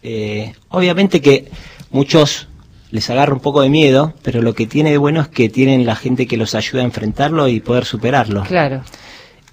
[0.03, 1.49] Eh, obviamente que
[1.89, 2.47] muchos
[2.91, 5.85] les agarra un poco de miedo, pero lo que tiene de bueno es que tienen
[5.85, 8.43] la gente que los ayuda a enfrentarlo y poder superarlo.
[8.43, 8.83] Claro.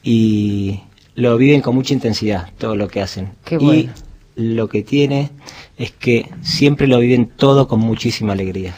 [0.03, 0.81] Y
[1.15, 3.33] lo viven con mucha intensidad, todo lo que hacen.
[3.45, 3.93] Qué bueno.
[4.37, 5.31] Y lo que tiene
[5.77, 8.75] es que siempre lo viven todo con muchísima alegría.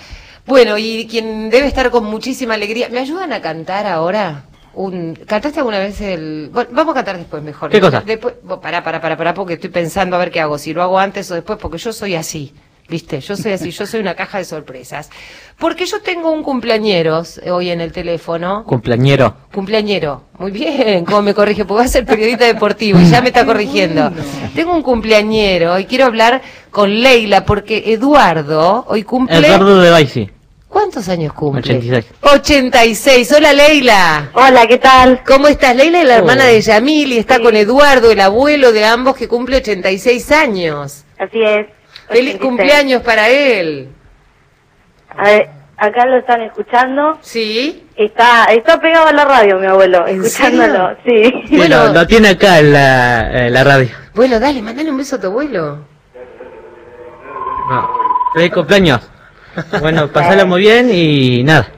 [0.46, 2.88] Bueno, y quien debe estar con muchísima alegría.
[2.90, 4.44] ¿Me ayudan a cantar ahora?
[4.74, 5.14] Un...
[5.14, 6.50] ¿Cantaste alguna vez el...?
[6.52, 7.70] Bueno, vamos a cantar después mejor.
[7.70, 8.02] ¿Qué cosa?
[8.02, 8.34] Después...
[8.60, 10.58] Pará, pará, pará, pará, porque estoy pensando a ver qué hago.
[10.58, 12.52] Si lo hago antes o después, porque yo soy así.
[12.88, 13.20] ¿Viste?
[13.20, 15.08] Yo soy así, yo soy una caja de sorpresas.
[15.58, 18.64] Porque yo tengo un cumpleañeros hoy en el teléfono.
[18.64, 19.34] Cumpleañero.
[19.52, 20.24] Cumpleañero.
[20.38, 23.46] Muy bien, cómo me corrige, porque va a ser periodista deportivo y ya me está
[23.46, 24.12] corrigiendo.
[24.54, 29.38] Tengo un cumpleañero y quiero hablar con Leila porque Eduardo hoy cumple...
[29.38, 30.30] Eduardo de Baisi.
[30.68, 31.60] ¿Cuántos años cumple?
[31.60, 32.04] 86.
[32.20, 33.32] 86.
[33.32, 34.30] Hola Leila.
[34.34, 35.22] Hola, ¿qué tal?
[35.24, 35.74] ¿Cómo estás?
[35.74, 39.28] Leila es la hermana de Yamil y está con Eduardo, el abuelo de ambos que
[39.28, 41.04] cumple 86 años.
[41.16, 41.66] Así es.
[42.08, 42.40] Feliz 86.
[42.40, 43.88] cumpleaños para él.
[45.16, 47.18] A ver, acá lo están escuchando.
[47.20, 47.86] ¿Sí?
[47.96, 50.96] Está, está pegado a la radio, mi abuelo, ¿En escuchándolo.
[51.06, 51.32] Sí.
[51.48, 51.86] Sí, Bueno.
[51.86, 53.88] lo, lo tiene acá en la, en la radio.
[54.14, 55.78] Bueno, dale, mandale un beso a tu abuelo.
[57.70, 57.90] No.
[58.34, 59.00] Feliz cumpleaños.
[59.80, 61.68] Bueno, pasala muy bien y nada.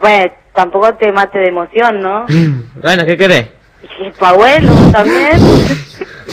[0.00, 2.24] Bueno, tampoco te mate de emoción, ¿no?
[2.82, 3.48] Bueno, ¿qué querés?
[4.00, 5.32] Y tu abuelo también.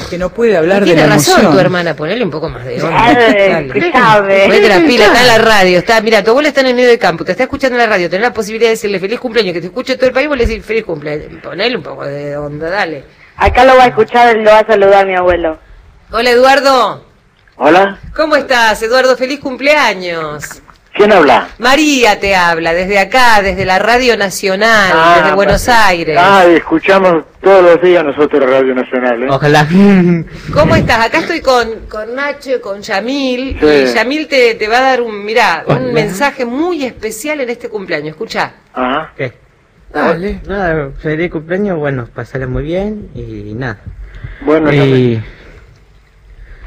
[0.09, 1.53] Que no puede hablar de Tiene la razón emoción.
[1.53, 3.05] tu hermana, ponele un poco más de onda.
[3.07, 6.89] Ponete las pilas, está en la radio, está, mira, tu abuela está en el medio
[6.89, 9.53] del campo, te está escuchando en la radio, tenés la posibilidad de decirle feliz cumpleaños,
[9.53, 12.37] que te escuche todo el país, vos le decís feliz cumpleaños, ponele un poco de
[12.37, 13.03] onda, dale.
[13.37, 15.57] Acá lo va a escuchar, lo va a saludar mi abuelo.
[16.11, 17.05] Hola Eduardo,
[17.57, 18.81] Hola, ¿cómo estás?
[18.81, 20.61] Eduardo, feliz cumpleaños.
[20.95, 21.49] ¿Quién habla?
[21.59, 26.17] María te habla, desde acá, desde la Radio Nacional, Ah, desde Buenos Aires.
[26.19, 29.27] Ah, escuchamos todos los días nosotros Radio Nacional, ¿eh?
[29.29, 29.67] Ojalá.
[30.53, 31.05] ¿Cómo estás?
[31.05, 33.65] Acá estoy con, con Nacho y con Yamil, Sí.
[33.65, 35.93] y Yamil te, te va a dar un, mirá, un Hola.
[35.93, 38.53] mensaje muy especial en este cumpleaños, escucha.
[38.73, 39.11] Ajá.
[39.17, 39.33] ¿Qué?
[39.93, 40.41] Dale.
[40.47, 43.77] Nada, feliz cumpleaños, bueno, pasala muy bien y nada.
[44.41, 45.21] Bueno, Y,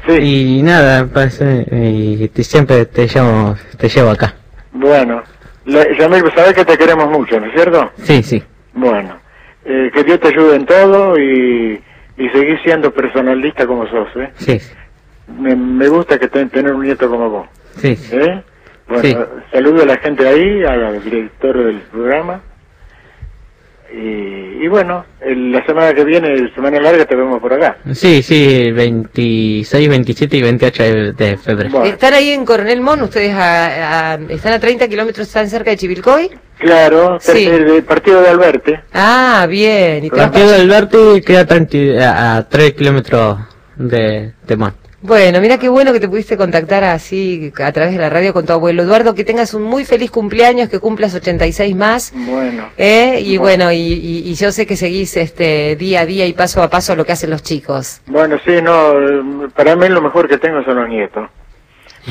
[0.05, 4.33] sí, y nada, pasa- y te- siempre te llevo, te llevo acá.
[4.71, 5.21] bueno.
[5.65, 7.91] Yamil, sabés que te queremos mucho, ¿no es cierto?
[8.01, 8.43] Sí, sí.
[8.73, 9.17] Bueno,
[9.65, 11.79] eh, que Dios te ayude en todo y,
[12.17, 14.31] y seguir siendo personalista como sos, ¿eh?
[14.37, 14.59] Sí.
[15.39, 18.15] Me, me gusta que ten- tener un nieto como vos, sí, sí.
[18.15, 18.41] ¿eh?
[18.87, 19.15] Bueno, Sí.
[19.51, 22.41] saludo a la gente ahí, al director del programa.
[23.91, 27.77] Y, y bueno, el- la semana que viene, semana larga, te vemos por acá.
[27.93, 31.71] Sí, sí, 26, 27 y 28 de, de febrero.
[31.71, 35.71] Bueno, Están ahí en Coronel Mon, ustedes a- a- están a 30 kilómetros, están cerca
[35.71, 36.29] de Chivilcoy.
[36.59, 37.45] claro, Sí.
[37.47, 38.79] el, el partido de Alberte.
[38.93, 40.03] Ah, bien.
[40.05, 43.39] Y vas Partido del Verte queda 30 a, a 3 kilómetros
[43.75, 44.73] de, de Mon.
[45.01, 48.45] Bueno, mira qué bueno que te pudiste contactar así a través de la radio con
[48.45, 48.83] tu abuelo.
[48.83, 52.11] Eduardo, que tengas un muy feliz cumpleaños, que cumplas 86 más.
[52.13, 52.69] Bueno.
[52.77, 53.21] ¿eh?
[53.23, 56.61] Y bueno, y, y- y yo sé que seguís este día a día y paso
[56.61, 58.01] a paso lo que hacen los chicos.
[58.07, 61.29] Bueno, sí, no, para mí lo mejor que tengo son los nietos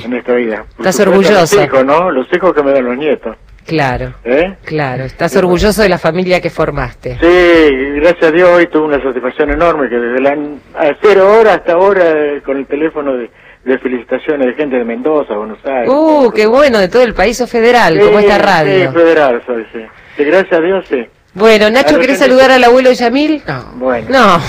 [0.02, 0.64] en esta vida.
[0.76, 1.56] Por Estás orgulloso.
[1.56, 2.10] Los hijos, ¿no?
[2.10, 3.36] Los hijos que me dan los nietos.
[3.68, 4.56] Claro, ¿Eh?
[4.64, 5.04] claro.
[5.04, 7.18] Estás orgulloso de la familia que formaste.
[7.20, 11.52] Sí, gracias a Dios hoy tuve una satisfacción enorme que desde la a cero hora
[11.54, 13.30] hasta ahora eh, con el teléfono de,
[13.64, 15.88] de felicitaciones de gente de Mendoza, Buenos Aires.
[15.92, 18.92] Uh, qué bueno, de todo el país o federal, como Sí, esta Sí, radio.
[18.92, 19.80] federal soy, sí.
[20.16, 21.06] Sí, gracias a Dios, sí.
[21.34, 22.24] Bueno, Nacho, ¿querés sí.
[22.24, 23.42] saludar al abuelo Yamil?
[23.74, 24.06] Bueno.
[24.08, 24.40] No.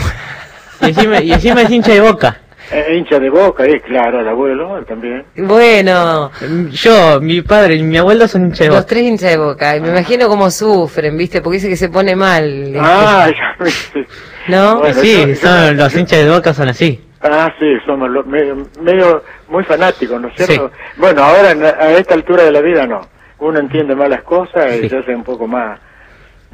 [0.82, 2.40] Y encima, y encima es hincha de boca.
[2.72, 5.26] Eh, hincha de boca, y claro, el abuelo él también.
[5.38, 6.30] Bueno,
[6.72, 8.88] Yo, mi padre y mi abuelo son hinchas de los boca.
[8.88, 9.76] tres hinchas de boca.
[9.76, 11.42] Y me imagino cómo sufren, ¿viste?
[11.42, 12.74] Porque dice que se pone mal.
[12.80, 13.28] Ah,
[13.60, 14.06] ya sí.
[14.48, 14.80] ¿No?
[14.80, 17.04] Bueno, sí, yo- son, los hinchas de boca son así.
[17.22, 20.72] Ah, sí, somos lo- medio, medio muy fanáticos, ¿no es cierto?
[20.98, 23.02] Bueno, ahora en- a esta altura de la vida no.
[23.40, 24.90] Uno entiende más las cosas y Sí.
[24.90, 25.80] se hace un poco más,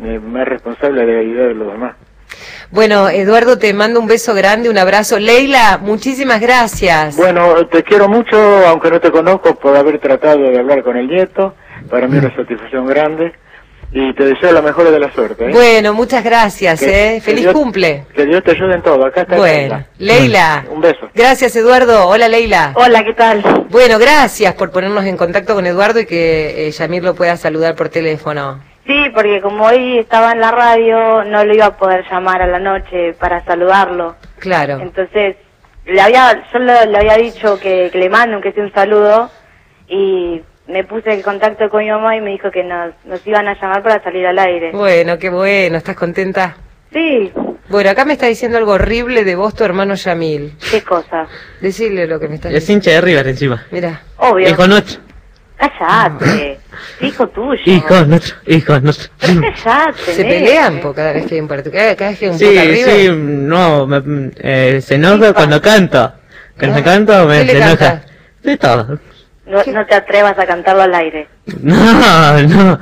[0.04, 1.96] eh, más responsable de la idea de los demás.
[2.76, 5.18] Bueno, Eduardo, te mando un beso grande, un abrazo.
[5.18, 7.16] Leila, muchísimas gracias.
[7.16, 8.36] Bueno, te quiero mucho,
[8.68, 11.56] aunque no te conozco, por haber tratado de hablar con el nieto.
[11.90, 13.32] Para mí una satisfacción grande.
[13.94, 15.46] Y te deseo la mejor de la suerte.
[15.46, 15.52] ¿eh?
[15.54, 17.22] Bueno, muchas gracias, Que- ¿eh?
[17.22, 18.04] Feliz Dios- cumple.
[18.14, 19.06] Que Dios te ayude en todo.
[19.06, 20.66] Acá está Bueno, Leila.
[20.70, 21.08] Un beso.
[21.14, 22.06] Gracias, Eduardo.
[22.10, 22.74] Hola, Leila.
[22.76, 23.42] Hola, ¿qué tal?
[23.70, 27.76] Bueno, gracias por ponernos en contacto con Eduardo y que eh, Yamir lo pueda saludar
[27.76, 28.60] por teléfono.
[28.86, 32.48] Sí, porque como hoy estaba en la radio, no lo iba a poder llamar a
[32.48, 34.16] la noche para saludarlo.
[34.40, 34.80] Claro.
[34.80, 35.38] Entonces,
[35.86, 39.32] le había, yo le, le había dicho que, que le mando que sea un saludo
[39.88, 43.48] y me puse en contacto con mi mamá y me dijo que nos, nos iban
[43.48, 44.72] a llamar para salir al aire.
[44.72, 45.78] Bueno, qué bueno.
[45.78, 46.56] ¿Estás contenta?
[46.94, 47.32] Sí,
[47.70, 50.54] Bueno, acá me está diciendo algo horrible de vos, tu hermano Yamil.
[50.72, 51.28] qué cosa.
[51.60, 53.64] Decirle lo que me estás Es hincha de River encima.
[53.72, 54.02] Mira.
[54.18, 54.48] Obvio.
[54.48, 55.02] Hijo nuestro,
[55.58, 56.60] Cállate.
[57.02, 57.62] Hijo tuyo.
[57.66, 59.10] hijo nuestro, hijo nuestro.
[59.20, 60.14] Pero cállate.
[60.14, 61.74] ¿Se pelean po, cada vez que hay un partido?
[61.74, 66.14] Cada, cada vez que hay un Sí, sí, no, me- eh, se enoja cuando canto.
[66.58, 67.78] Cuando canto me ¿qué le se enoja.
[67.78, 68.06] canta?
[68.44, 69.00] De todo.
[69.46, 71.28] No, no te atrevas a cantarlo al aire.
[71.62, 72.80] No, no.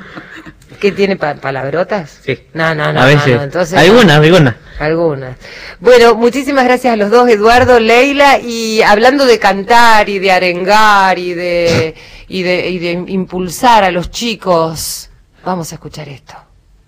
[0.79, 2.19] ¿Qué tiene pa- palabrotas?
[2.23, 2.47] Sí.
[2.53, 3.01] No, no, no.
[3.01, 3.27] a veces.
[3.29, 4.55] no, no, entonces algunas, algunas.
[4.79, 5.37] Algunas.
[5.79, 11.17] Bueno, muchísimas gracias a los dos, Eduardo, Leila, y hablando de cantar y de arengar
[11.19, 11.95] y de,
[12.27, 15.09] y de, impulsar a los chicos,
[15.43, 16.33] vamos a escuchar esto.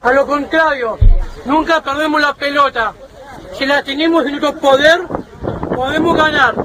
[0.01, 0.97] A lo contrario,
[1.45, 2.93] nunca perdemos la pelota.
[3.57, 5.01] Si la tenemos en nuestro poder,
[5.75, 6.55] podemos ganar.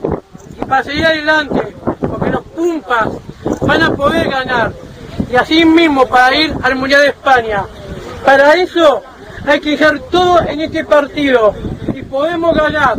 [0.60, 3.08] Y para seguir adelante, porque los Pumpas
[3.62, 4.72] van a poder ganar.
[5.30, 7.64] Y así mismo para ir al Mundial de España.
[8.24, 9.02] Para eso
[9.46, 11.54] hay que hacer todo en este partido.
[11.94, 12.98] Y podemos ganar.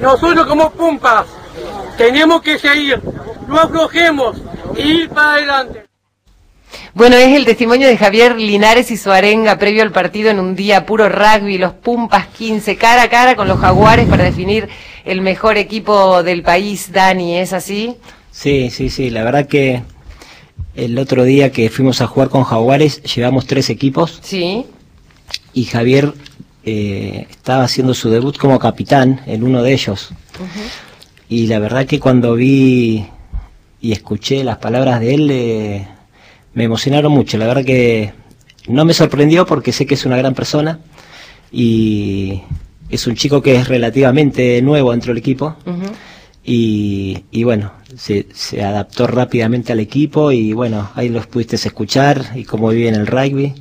[0.00, 1.26] Nosotros como Pumpas
[1.98, 3.02] tenemos que seguir.
[3.46, 4.36] No aflojemos
[4.76, 5.84] y ir para adelante.
[6.94, 10.54] Bueno, es el testimonio de Javier Linares y su arenga previo al partido en un
[10.54, 14.68] día puro rugby, los Pumpas 15, cara a cara con los Jaguares para definir
[15.04, 17.96] el mejor equipo del país, Dani, ¿es así?
[18.30, 19.82] Sí, sí, sí, la verdad que
[20.76, 24.66] el otro día que fuimos a jugar con Jaguares llevamos tres equipos Sí.
[25.52, 26.12] y Javier
[26.64, 30.10] eh, estaba haciendo su debut como capitán en uno de ellos.
[31.28, 33.06] Y la verdad que cuando vi
[33.80, 35.88] y escuché las palabras de él eh,
[36.54, 37.38] me emocionaron mucho.
[37.38, 38.12] La verdad que
[38.68, 40.80] no me sorprendió porque sé que es una gran persona
[41.50, 42.42] y
[42.88, 45.56] es un chico que es relativamente nuevo dentro del equipo.
[46.44, 52.32] Y, y bueno, se, se adaptó rápidamente al equipo y bueno, ahí los pudiste escuchar
[52.34, 53.54] y cómo viven el rugby.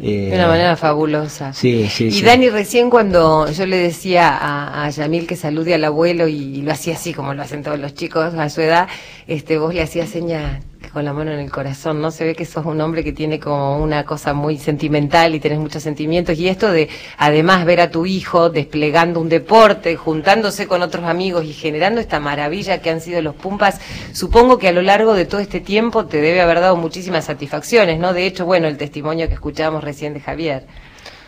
[0.00, 1.52] Eh, De una manera fabulosa.
[1.52, 2.22] Sí, sí, Y sí.
[2.22, 6.72] Dani, recién cuando yo le decía a, a Yamil que salude al abuelo y, lo
[6.72, 8.88] hacía así como lo hacen todos los chicos a su edad,
[9.28, 12.10] este, vos le hacías señas con la mano en el corazón, ¿no?
[12.10, 15.58] Se ve que sos un hombre que tiene como una cosa muy sentimental y tenés
[15.58, 16.38] muchos sentimientos.
[16.38, 21.44] Y esto de, además, ver a tu hijo desplegando un deporte, juntándose con otros amigos
[21.44, 23.80] y generando esta maravilla que han sido los Pumpas,
[24.12, 27.98] supongo que a lo largo de todo este tiempo te debe haber dado muchísimas satisfacciones,
[27.98, 28.12] ¿no?
[28.12, 30.66] De hecho, bueno, el testimonio que escuchábamos recién de Javier.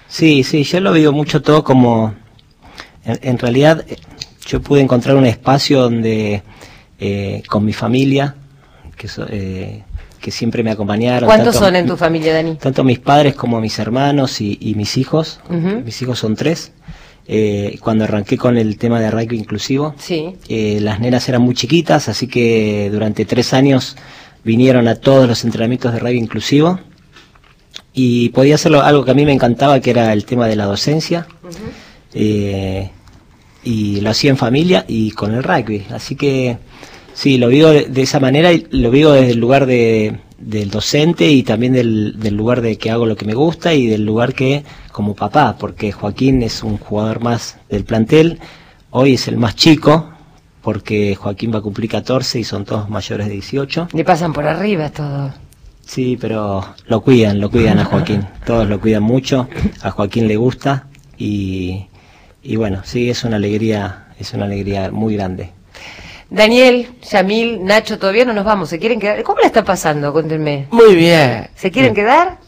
[0.08, 2.14] Sí, sí, yo lo veo mucho todo como,
[3.04, 3.96] en, en realidad, eh,
[4.46, 6.42] yo pude encontrar un espacio donde
[7.02, 8.34] eh, con mi familia,
[9.00, 9.82] que, so- eh,
[10.20, 11.26] que siempre me acompañaron.
[11.26, 12.56] ¿Cuántos tanto- son en tu familia, Dani?
[12.56, 15.40] Tanto mis padres como mis hermanos y, y mis hijos.
[15.84, 16.72] Mis hijos son tres.
[17.26, 20.34] Eh, cuando arranqué con el tema de rugby inclusivo, Sí.
[20.48, 23.96] eh, las nenas eran muy chiquitas, así que durante tres años
[24.44, 26.80] vinieron a todos los entrenamientos de rugby inclusivo
[27.94, 30.64] y podía hacerlo algo que a mí me encantaba, que era el tema de la
[30.66, 31.26] docencia.
[32.14, 32.90] Eh,
[33.62, 35.86] y lo hacía en familia y con el rugby.
[35.90, 36.58] Así que
[37.20, 40.70] sí, lo vivo de, de esa manera y lo vivo desde el lugar de, del
[40.70, 44.06] docente y también del, del lugar de que hago lo que me gusta y del
[44.06, 48.40] lugar que como papá, porque Joaquín es un jugador más del plantel,
[48.88, 50.08] hoy es el más chico,
[50.62, 53.88] porque Joaquín va a cumplir 14 y son todos mayores de 18.
[53.92, 55.32] Le pasan por arriba todos.
[55.84, 58.26] Sí, pero lo cuidan, lo cuidan a Joaquín.
[58.46, 59.48] Todos lo cuidan mucho.
[59.82, 60.86] A Joaquín le gusta
[61.18, 61.86] y,
[62.42, 65.50] y bueno, sí, es una alegría, es una alegría muy grande.
[66.30, 68.68] Daniel, Yamil, Nacho, todavía no nos vamos.
[68.68, 69.22] ¿Se quieren quedar?
[69.24, 70.12] ¿Cómo la está pasando?
[70.12, 70.66] Cuéntenme.
[70.70, 71.48] Muy bien.
[71.56, 72.38] ¿Se quieren quedar?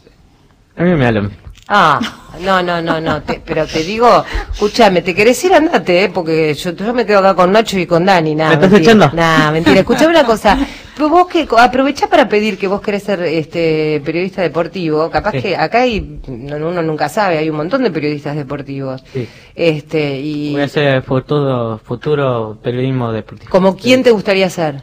[0.77, 1.37] A mí me da lo mismo.
[1.67, 1.99] Ah,
[2.41, 3.21] no, no, no, no.
[3.23, 4.23] te- pero te digo,
[4.53, 6.09] escúchame, te querés ir, andate, ¿eh?
[6.13, 8.35] Porque yo, yo me quedo acá con Nacho y con Dani.
[8.35, 8.91] Nah, ¿Me estás mentira.
[8.93, 9.11] echando?
[9.15, 9.79] Nah, mentira.
[9.79, 10.57] Escuchame una cosa.
[10.95, 15.09] Pero vos que aprovechá para pedir que vos querés ser este periodista deportivo.
[15.09, 15.41] Capaz Sí.
[15.41, 19.03] que acá hay, no, uno nunca sabe, hay un montón de periodistas deportivos.
[19.11, 19.27] Sí.
[19.55, 23.49] Este, y Voy a hacer futuro, futuro periodismo deportivo.
[23.49, 24.81] ¿como quién te gustaría ser?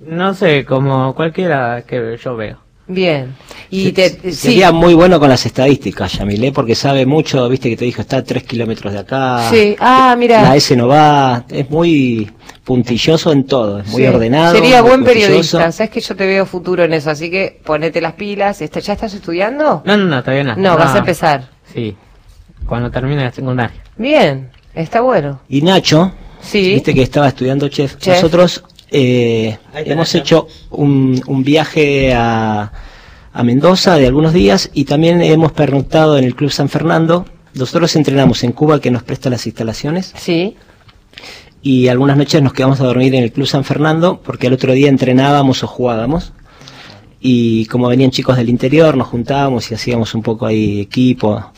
[0.00, 2.56] No sé, como cualquiera que yo veo.
[2.88, 3.36] Bien.
[3.70, 4.32] Y Se- te, sí.
[4.32, 8.16] Sería muy bueno con las estadísticas, Yamilé, porque sabe mucho, viste que te dijo, está
[8.16, 9.48] a 3 kilómetros de acá.
[9.50, 9.76] Sí.
[9.78, 10.42] Ah, mira.
[10.42, 12.32] La S no va, es muy
[12.74, 14.06] puntilloso en todo, es muy Sí.
[14.06, 14.54] ordenado.
[14.54, 15.26] Sería muy buen puntilloso.
[15.26, 15.72] periodista.
[15.72, 18.62] Sabes que yo te veo futuro en eso, así que ponete las pilas.
[18.62, 19.82] ¿Está- ¿Ya estás estudiando?
[19.84, 20.54] No, no, no, todavía no.
[20.54, 21.48] No, vas a empezar.
[21.74, 21.96] Sí,
[22.66, 23.82] cuando termine la secundaria.
[23.96, 25.40] Bien, está bueno.
[25.48, 26.74] Y Nacho, Sí.
[26.74, 27.96] viste que estaba estudiando chef.
[27.96, 28.14] Chef.
[28.14, 28.62] Nosotros
[28.92, 30.18] eh, hemos Nacho.
[30.18, 32.70] hecho un, un viaje a,
[33.32, 37.24] a Mendoza de algunos días y también hemos pernoctado en el Club San Fernando.
[37.52, 40.12] Nosotros entrenamos en Cuba, que nos presta las instalaciones.
[40.16, 40.56] Sí.
[41.62, 44.72] Y algunas noches nos quedamos a dormir en el Club San Fernando porque el otro
[44.72, 46.32] día entrenábamos o jugábamos.
[47.20, 51.52] Y como venían chicos del interior, nos juntábamos y hacíamos un poco ahí equipo.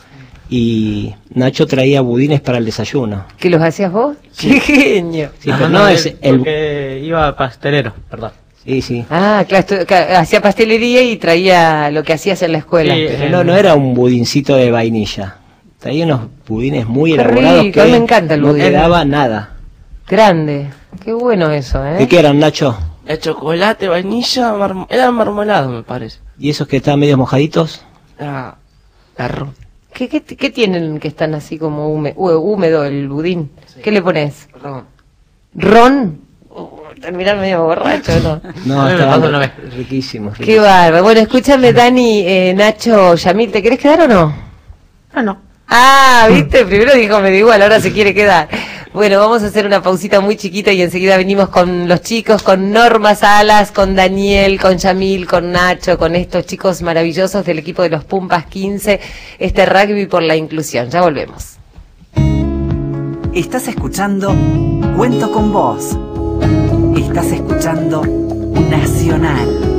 [0.49, 3.25] Y Nacho traía budines para el desayuno.
[3.39, 4.17] ¿Que los hacías vos?
[4.37, 5.29] ¡Qué genio!
[5.39, 6.37] Sí, pero no es el...
[6.39, 8.31] Porque iba a pastelero, perdón.
[8.65, 9.05] Sí, sí.
[9.09, 9.65] Ah, claro,
[10.17, 12.93] hacía pastelería y traía lo que hacías en la escuela.
[12.93, 15.37] Sí, Pero no, no era un budincito de vainilla.
[15.79, 18.63] Traía unos budines muy Qué elaborados rico, que me encanta el no budín.
[18.63, 19.49] quedaba nada.
[20.07, 20.69] Grande.
[21.03, 21.93] Qué bueno eso, ¿eh?
[21.95, 22.77] ¿De qué eran, Nacho?
[23.05, 26.19] El chocolate, vainilla, marm- era marmolado, me parece.
[26.39, 27.83] ¿Y esos que estaban medio mojaditos?
[28.17, 28.55] Era
[29.17, 29.49] arroz.
[29.93, 33.51] ¿Qué, qué, qué tienen que están así como húme- hú- húmedo el budín?
[33.83, 34.47] ¿Qué le pones?
[34.61, 34.85] Ron.
[35.55, 36.19] ¿Ron?
[36.49, 36.69] Uh,
[37.01, 38.41] terminar medio borracho, ¿no?
[38.65, 39.51] No, pasó una vez.
[39.75, 40.37] riquísimos.
[40.37, 41.03] Qué bárbaro.
[41.03, 44.33] Bueno, escúchame, Dani, eh, Nacho, Yamil, ¿te querés quedar o no?
[45.13, 45.37] Ah, no.
[45.67, 48.47] Ah, viste, primero dijo me da igual, ahora se quiere quedar.
[48.93, 52.71] Bueno, vamos a hacer una pausita muy chiquita y enseguida venimos con los chicos, con
[52.71, 57.89] Norma Salas, con Daniel, con Yamil, con Nacho, con estos chicos maravillosos del equipo de
[57.89, 58.99] los Pumpas 15,
[59.39, 60.91] este rugby por la inclusión.
[60.91, 61.57] Ya volvemos.
[63.33, 64.35] Estás escuchando
[64.95, 65.97] Cuento con vos.
[66.95, 68.03] Estás escuchando
[68.69, 69.73] Nacional.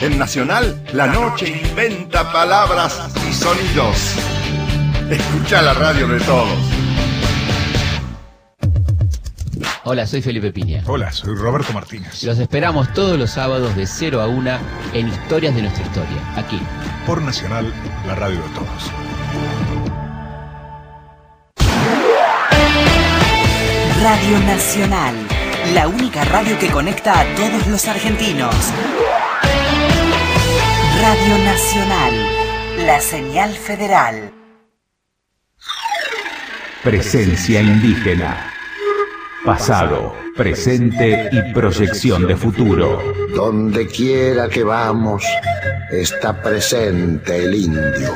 [0.00, 4.14] En Nacional, la noche inventa palabras y sonidos.
[5.10, 6.58] Escucha la radio de todos.
[9.84, 10.82] Hola, soy Felipe Piña.
[10.86, 12.24] Hola, soy Roberto Martínez.
[12.24, 14.58] Los esperamos todos los sábados de 0 a 1
[14.94, 16.60] en Historias de nuestra historia, aquí.
[17.06, 17.72] Por Nacional,
[18.04, 18.90] la radio de todos.
[24.02, 25.14] Radio Nacional.
[25.72, 28.54] La única radio que conecta a todos los argentinos.
[31.00, 32.86] Radio Nacional.
[32.86, 34.35] La señal federal.
[36.86, 38.48] Presencia indígena.
[39.44, 43.02] Pasado, presente y proyección de futuro.
[43.34, 45.24] Donde quiera que vamos,
[45.90, 48.12] está presente el indio.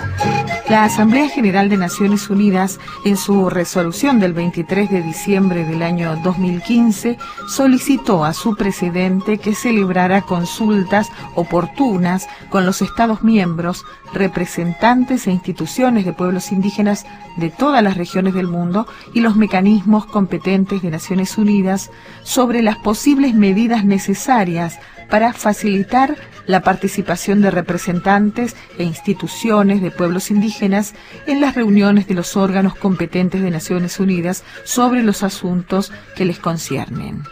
[0.70, 6.14] La Asamblea General de Naciones Unidas, en su resolución del 23 de diciembre del año
[6.22, 7.18] 2015,
[7.48, 16.04] solicitó a su presidente que celebrara consultas oportunas con los Estados miembros, representantes e instituciones
[16.04, 17.04] de pueblos indígenas
[17.36, 21.90] de todas las regiones del mundo y los mecanismos competentes de Naciones Unidas
[22.22, 30.30] sobre las posibles medidas necesarias para facilitar la participación de representantes e instituciones de pueblos
[30.30, 30.94] indígenas
[31.26, 36.38] en las reuniones de los órganos competentes de Naciones Unidas sobre los asuntos que les
[36.38, 37.22] conciernen.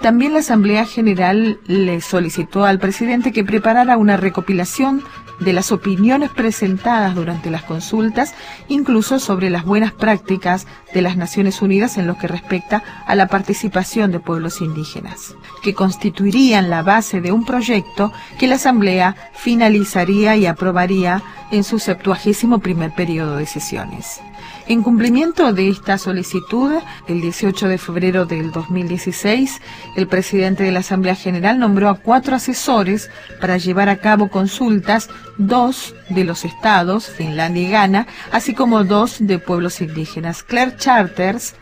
[0.00, 5.04] También la Asamblea General le solicitó al presidente que preparara una recopilación
[5.40, 8.34] de las opiniones presentadas durante las consultas,
[8.68, 13.28] incluso sobre las buenas prácticas de las Naciones Unidas en lo que respecta a la
[13.28, 20.36] participación de pueblos indígenas, que constituirían la base de un proyecto que la Asamblea finalizaría
[20.36, 24.20] y aprobaría en su septuagésimo primer periodo de sesiones.
[24.68, 26.72] En cumplimiento de esta solicitud,
[27.08, 29.60] el 18 de febrero del 2016,
[29.96, 33.10] el presidente de la Asamblea General nombró a cuatro asesores
[33.40, 39.16] para llevar a cabo consultas, dos de los estados, Finlandia y Ghana, así como dos
[39.18, 41.54] de pueblos indígenas, Claire Charters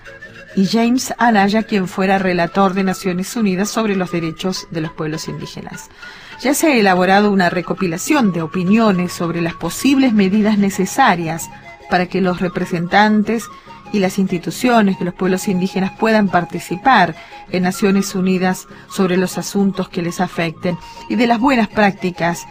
[0.55, 5.27] y James Anaya, quien fuera relator de Naciones Unidas sobre los derechos de los pueblos
[5.27, 5.89] indígenas.
[6.43, 11.49] Ya se ha elaborado una recopilación de opiniones sobre las posibles medidas necesarias
[11.91, 13.45] para que los representantes
[13.93, 17.17] y las instituciones de los pueblos indígenas puedan participar
[17.51, 20.79] en Naciones Unidas sobre los asuntos que les afecten
[21.09, 22.47] y de las buenas prácticas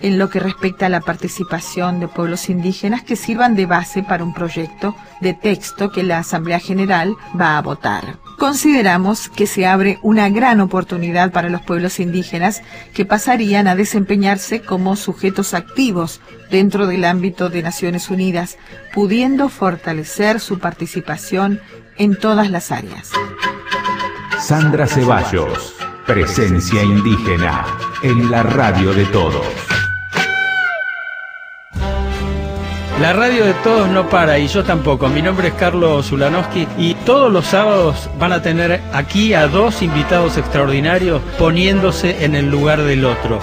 [0.00, 4.24] en lo que respecta a la participación de pueblos indígenas que sirvan de base para
[4.24, 8.23] un proyecto de texto que la Asamblea General va a votar.
[8.38, 12.62] Consideramos que se abre una gran oportunidad para los pueblos indígenas
[12.92, 16.20] que pasarían a desempeñarse como sujetos activos
[16.50, 18.58] dentro del ámbito de Naciones Unidas,
[18.92, 21.60] pudiendo fortalecer su participación
[21.96, 23.10] en todas las áreas.
[24.40, 25.74] Sandra Ceballos,
[26.06, 27.64] presencia indígena
[28.02, 29.63] en la radio de todos.
[33.00, 35.08] La radio de todos no para y yo tampoco.
[35.08, 39.82] Mi nombre es Carlos Zulanowski y todos los sábados van a tener aquí a dos
[39.82, 43.40] invitados extraordinarios poniéndose en el lugar del otro.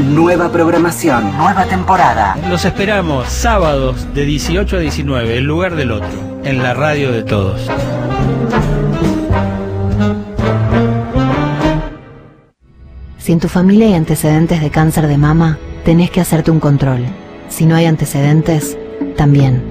[0.00, 2.36] Nueva programación, nueva temporada.
[2.50, 7.22] Los esperamos sábados de 18 a 19, el lugar del otro, en la radio de
[7.22, 7.68] todos.
[13.18, 17.06] Si en tu familia hay antecedentes de cáncer de mama, tenés que hacerte un control.
[17.48, 18.78] Si no hay antecedentes,
[19.16, 19.62] también.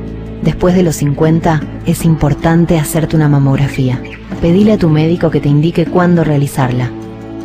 [0.43, 4.01] Después de los 50, es importante hacerte una mamografía.
[4.41, 6.91] Pedile a tu médico que te indique cuándo realizarla.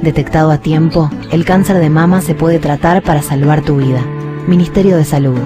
[0.03, 4.05] Detectado a tiempo, el cáncer de mama se puede tratar para salvar tu vida.
[4.47, 5.39] Ministerio de Salud.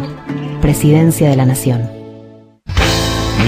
[0.61, 1.96] Presidencia de la Nación.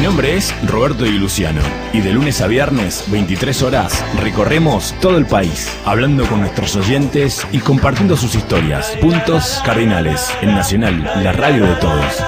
[0.09, 1.61] Mi nombre es Roberto Di Luciano
[1.92, 7.46] y de lunes a viernes, 23 horas, recorremos todo el país, hablando con nuestros oyentes
[7.52, 8.96] y compartiendo sus historias.
[9.02, 12.24] Puntos cardinales en Nacional, la radio de todos.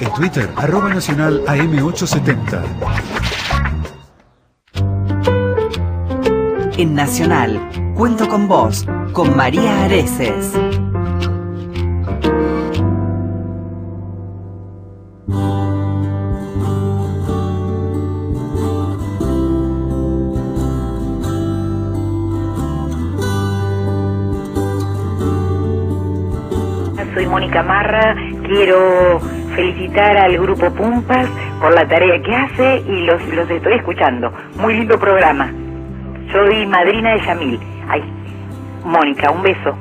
[0.00, 2.62] En Twitter, arroba nacional AM870.
[6.78, 10.54] En Nacional, cuento con vos, con María Areces.
[27.14, 28.14] Soy Mónica Marra,
[28.46, 29.20] quiero
[29.54, 31.28] felicitar al grupo Pumpas
[31.60, 34.32] por la tarea que hace y los, los estoy escuchando.
[34.56, 35.52] Muy lindo programa.
[36.32, 37.60] Soy madrina de Yamil.
[37.88, 38.02] Ay,
[38.84, 39.76] Mónica, un beso.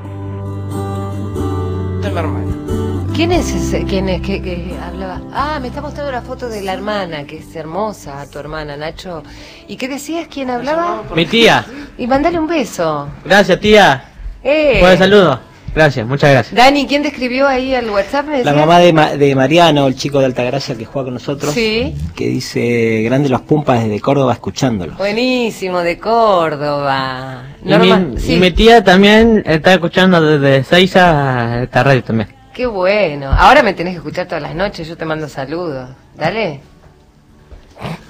[3.15, 3.86] ¿Quién es ese?
[3.86, 5.21] ¿Quién es que, que hablaba?
[5.32, 9.23] Ah, me está mostrando la foto de la hermana, que es hermosa, tu hermana, Nacho.
[9.67, 10.27] ¿Y qué decías?
[10.27, 11.03] ¿Quién hablaba?
[11.15, 11.63] Mi tía.
[11.97, 13.07] Y mandale un beso.
[13.23, 14.03] Gracias, tía.
[14.43, 14.79] Eh.
[14.82, 15.50] Buen saludo.
[15.74, 16.53] Gracias, muchas gracias.
[16.55, 18.26] Dani, ¿quién te escribió ahí al WhatsApp?
[18.28, 21.53] me La mamá de, Ma- de Mariano, el chico de Altagracia que juega con nosotros,
[21.53, 21.95] Sí.
[22.13, 24.95] que dice, grande los pumpas desde Córdoba escuchándolo.
[24.95, 27.43] Buenísimo, de Córdoba.
[27.63, 28.34] Y Norma- mi, sí.
[28.34, 32.30] y mi tía también está escuchando desde Seiza esta radio también.
[32.53, 33.32] Qué bueno.
[33.32, 35.89] Ahora me tenés que escuchar todas las noches, yo te mando saludos.
[36.17, 36.59] Dale.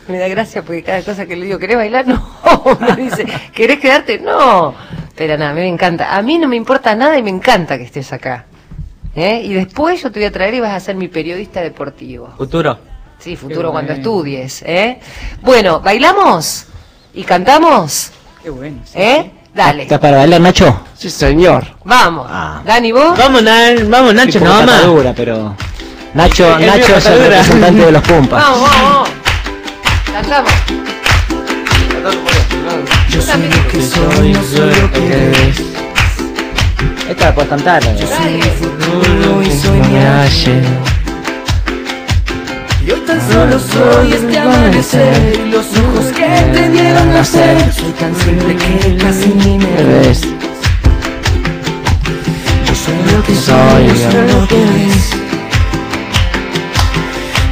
[0.07, 2.05] Me da gracia porque cada cosa que le digo, ¿querés bailar?
[2.07, 2.21] No.
[2.79, 4.19] Me dice, ¿querés quedarte?
[4.19, 4.73] No.
[5.15, 6.15] Pero nada, a mí me encanta.
[6.15, 8.45] A mí no me importa nada y me encanta que estés acá.
[9.15, 9.41] ¿Eh?
[9.43, 12.33] Y después yo te voy a traer y vas a ser mi periodista deportivo.
[12.37, 12.79] Futuro.
[13.19, 14.01] Sí, futuro Qué cuando bueno.
[14.01, 14.61] estudies.
[14.65, 14.99] ¿eh?
[15.41, 16.65] Bueno, ¿bailamos?
[17.13, 18.11] ¿Y cantamos?
[18.41, 18.77] Qué bueno.
[18.95, 19.31] ¿Eh?
[19.53, 19.83] Dale.
[19.83, 20.81] ¿Estás para bailar, Nacho?
[20.95, 21.67] Sí, señor.
[21.83, 22.25] Vamos.
[22.65, 23.17] Dani, ¿vos?
[23.17, 24.61] Vamos, Nan- vamos Nacho, no más.
[24.65, 25.55] patadura, pero...
[26.13, 28.41] Nacho, El Nacho es el representante de los pumpas.
[28.43, 29.09] Vamos, vamos, vamos.
[30.13, 30.51] Cantamos.
[33.31, 35.61] Yo soy lo que soy, no soy lo que eres.
[37.09, 37.81] Esta la puedes cantar.
[37.85, 37.97] ¿no?
[37.97, 40.63] Yo soy mi futuro y soy mi ayer.
[42.85, 47.71] Yo tan solo soy este amanecer y los ojos que te dieron nacer.
[47.73, 50.21] Soy tan simple que casi ni me ves.
[52.65, 55.09] Yo soy lo que soy, yo soy lo que ves.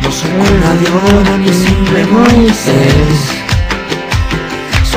[0.03, 3.38] No soy una diabla ni simple Moisés.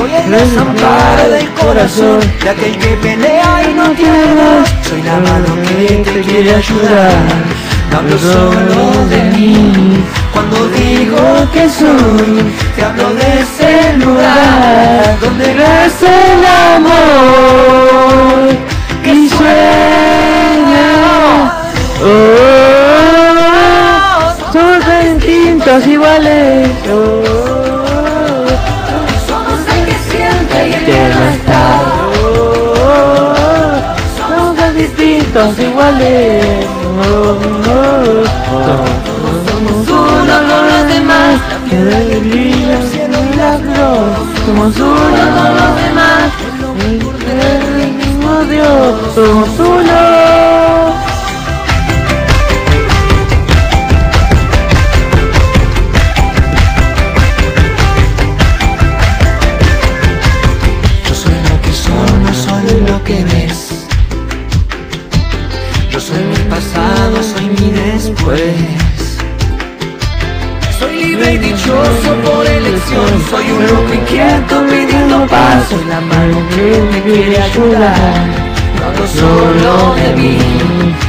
[0.03, 5.55] Soy el desamparo del corazón De aquel que pelea y no tiene Soy la mano
[5.65, 7.13] que te quiere ayudar.
[7.89, 10.03] Te hablo solo de mí.
[10.33, 16.45] Cuando digo que soy Te hablo de ese lugar Donde nace el
[16.75, 18.49] amor.
[19.05, 20.91] Y sueña.
[22.03, 22.91] Oh,
[24.51, 24.83] Somos
[25.15, 26.67] distintos iguales.
[26.91, 27.52] oh.
[30.63, 31.63] alguien no está.
[34.17, 36.65] Somos tan distintos, iguales.
[39.47, 41.39] Somos uno con los demás.
[41.49, 42.11] La piedra y
[42.65, 43.51] la.
[44.45, 46.25] Somos uno con los demás.
[47.81, 49.15] El mismo Dios.
[49.15, 51.12] Somos uno.
[73.33, 75.67] Soy un loco inquieto pidiendo paz.
[75.67, 78.27] Soy la mano que me quiere ayudar.
[78.77, 80.37] No hablo solo de mí.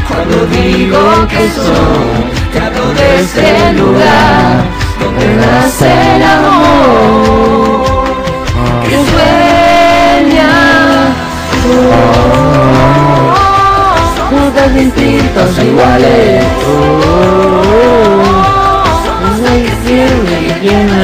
[0.08, 4.64] Cuando digo que soy, te hablo de ese lugar
[5.00, 7.84] donde nace el amor.
[8.84, 10.52] Que sueña.
[14.30, 16.44] Todos distintos iguales.
[20.64, 21.03] ¿Quién no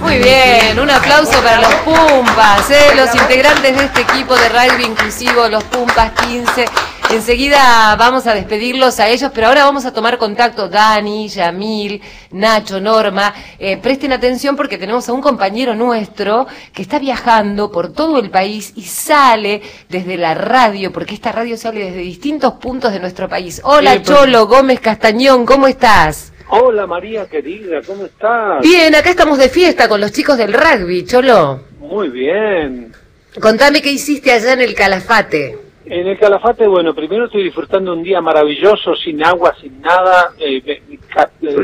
[0.00, 2.94] Muy bien, un aplauso para los Pumpas, ¿eh?
[2.96, 6.64] los integrantes de este equipo de rugby inclusivo, los Pumpas 15.
[7.10, 12.00] Enseguida vamos a despedirlos a ellos, pero ahora vamos a tomar contacto Dani, Yamil,
[12.32, 13.32] Nacho, Norma.
[13.58, 18.30] Eh, presten atención porque tenemos a un compañero nuestro que está viajando por todo el
[18.30, 23.28] país y sale desde la radio, porque esta radio sale desde distintos puntos de nuestro
[23.28, 23.60] país.
[23.64, 26.32] Hola Sí, pues- Cholo Gómez Castañón, ¿cómo estás?
[26.48, 28.62] Hola María querida, ¿cómo estás?
[28.62, 31.60] Bien, acá estamos de fiesta con los chicos del rugby, Cholo.
[31.80, 32.92] Muy bien.
[33.40, 35.58] Contame qué hiciste allá en el Calafate.
[35.86, 40.82] En el Calafate, bueno, primero estoy disfrutando un día maravilloso, sin agua, sin nada, eh,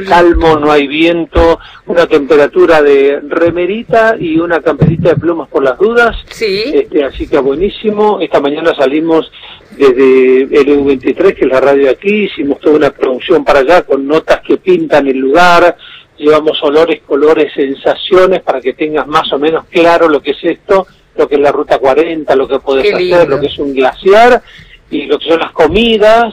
[0.09, 5.77] calmo, no hay viento, una temperatura de remerita y una camperita de plumas por las
[5.79, 6.17] dudas.
[6.31, 6.73] Sí.
[6.73, 8.21] Este, así que buenísimo.
[8.21, 9.31] Esta mañana salimos
[9.77, 13.83] desde el EU23, que es la radio de aquí, hicimos toda una producción para allá
[13.83, 15.77] con notas que pintan el lugar,
[16.19, 20.87] llevamos olores, colores, sensaciones para que tengas más o menos claro lo que es esto,
[21.17, 22.59] lo que es la ruta 40, lo que
[22.99, 23.17] lindo.
[23.17, 24.43] hacer, lo que es un glaciar
[24.91, 26.33] y lo que son las comidas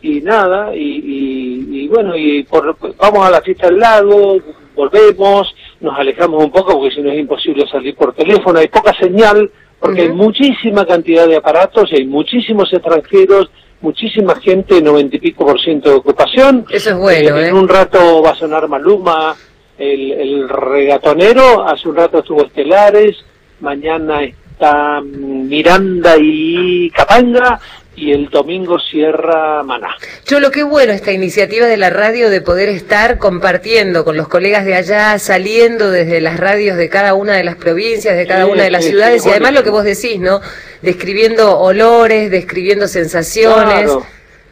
[0.00, 4.38] y nada y, y- y bueno y por, vamos a la fiesta del lago
[4.74, 8.94] volvemos nos alejamos un poco porque si no es imposible salir por teléfono hay poca
[8.98, 9.50] señal
[9.80, 13.50] porque hay muchísima cantidad de aparatos y hay muchísimos extranjeros
[13.80, 17.52] muchísima gente noventa y pico por ciento de ocupación Eso es bueno, en ¿eh?
[17.52, 19.36] un rato va a sonar Maluma
[19.78, 23.16] el, el regatonero hace un rato estuvo Estelares
[23.60, 27.60] mañana está Miranda y Capanga
[27.98, 29.88] y el domingo cierra Maná.
[30.24, 34.64] Cholo, qué bueno esta iniciativa de la radio de poder estar compartiendo con los colegas
[34.64, 38.50] de allá, saliendo desde las radios de cada una de las provincias, de cada Sí,
[38.50, 40.40] una de las sí, ciudades sí, y además lo que vos decís, ¿no?
[40.80, 43.84] Describiendo olores, describiendo sensaciones.
[43.84, 44.06] Claro,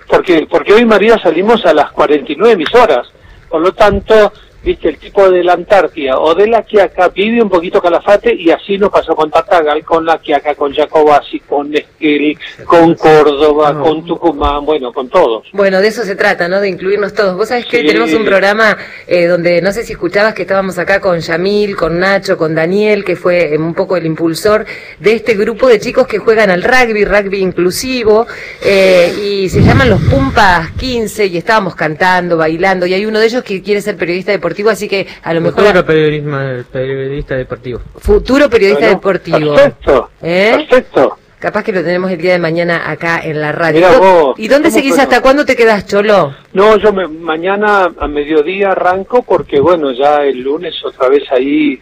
[0.08, 3.06] porque, porque hoy María salimos a las 49 emisoras,
[3.48, 4.32] por lo tanto,
[4.66, 8.50] viste, el tipo de la Antártida o de la Quiaca vive un poquito Calafate y
[8.50, 14.04] así nos pasó con Tartagal, con la Quiaca, con Jacobasi, con Esquel, con Córdoba, con
[14.04, 15.46] Tucumán, bueno, con todos.
[15.52, 16.60] Bueno, de eso se trata, ¿no?
[16.60, 17.36] De incluirnos todos.
[17.36, 20.78] Vos sabés que hoy tenemos un programa eh, donde, no sé si escuchabas que estábamos
[20.78, 24.66] acá con Yamil, con Nacho, con Daniel, que fue eh, un poco el impulsor
[24.98, 28.26] de este grupo de chicos que juegan al rugby, rugby inclusivo,
[28.64, 33.26] eh, y se llaman los Pumpas 15, y estábamos cantando, bailando, y hay uno de
[33.26, 35.62] ellos que quiere ser periodista deportivo, así que a lo mejor...
[35.64, 36.38] Futuro periodismo,
[36.72, 37.80] periodista deportivo.
[37.98, 39.54] Futuro periodista Bueno, deportivo.
[39.54, 40.64] perfecto, ¿Eh?
[40.68, 41.18] Perfecto.
[41.38, 43.86] Capaz que lo tenemos el día de mañana acá en la radio.
[43.86, 44.98] Mirá vos, ¿Y dónde ¿cómo seguís?
[44.98, 46.34] ¿Hasta cuándo te quedas, Cholo?
[46.54, 51.78] No, yo me- mañana a mediodía arranco porque, bueno, ya el lunes otra vez ahí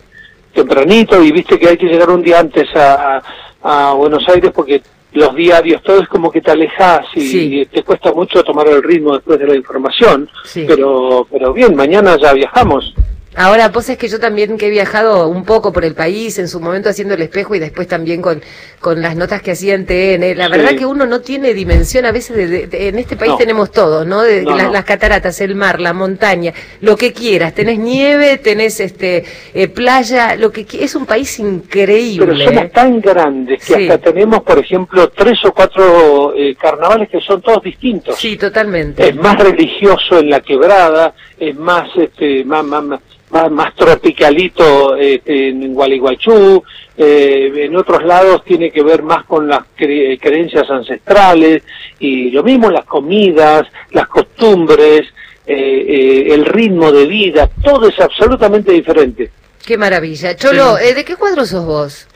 [0.52, 3.18] tempranito y viste que hay que llegar un día antes a,
[3.62, 4.82] a- a Buenos Aires porque
[5.14, 8.82] los diarios, todo es como que te alejas y, y te cuesta mucho tomar el
[8.82, 10.28] ritmo después de la información.
[10.44, 10.64] Sí.
[10.66, 12.94] Pero, pero bien, mañana ya viajamos.
[13.36, 16.46] Ahora, vos es que yo también que he viajado un poco por el país, en
[16.48, 18.40] su momento haciendo el espejo y después también con,
[18.80, 20.36] con las notas que hacía en TN.
[20.36, 20.50] La Sí.
[20.52, 23.36] verdad que uno no tiene dimensión a veces, de, de- de- en este país No.
[23.38, 24.22] tenemos todo, ¿no?
[24.22, 24.72] De, No, las, no.
[24.72, 27.54] las cataratas, el mar, la montaña, lo que quieras.
[27.54, 32.26] Tenés nieve, tenés este eh, playa, lo que es un país increíble.
[32.26, 32.70] Pero somos ¿eh?
[32.72, 33.82] tan grandes que Sí.
[33.88, 38.16] hasta tenemos, por ejemplo, tres o cuatro eh, carnavales que son todos distintos.
[38.16, 39.08] Sí, totalmente.
[39.08, 43.00] es más religioso en la quebrada, es más este más más, más,
[43.34, 46.62] más- más tropicalito este, en Gualeguaychú,
[46.96, 51.62] eh, en otros lados tiene que ver más con las cre- creencias ancestrales
[51.98, 55.02] y lo mismo las comidas, las costumbres,
[55.46, 59.30] eh, eh, el ritmo de vida, todo es absolutamente diferente,
[59.66, 60.36] Qué maravilla.
[60.36, 62.06] Cholo, eh, ¿de qué cuadro sos vos?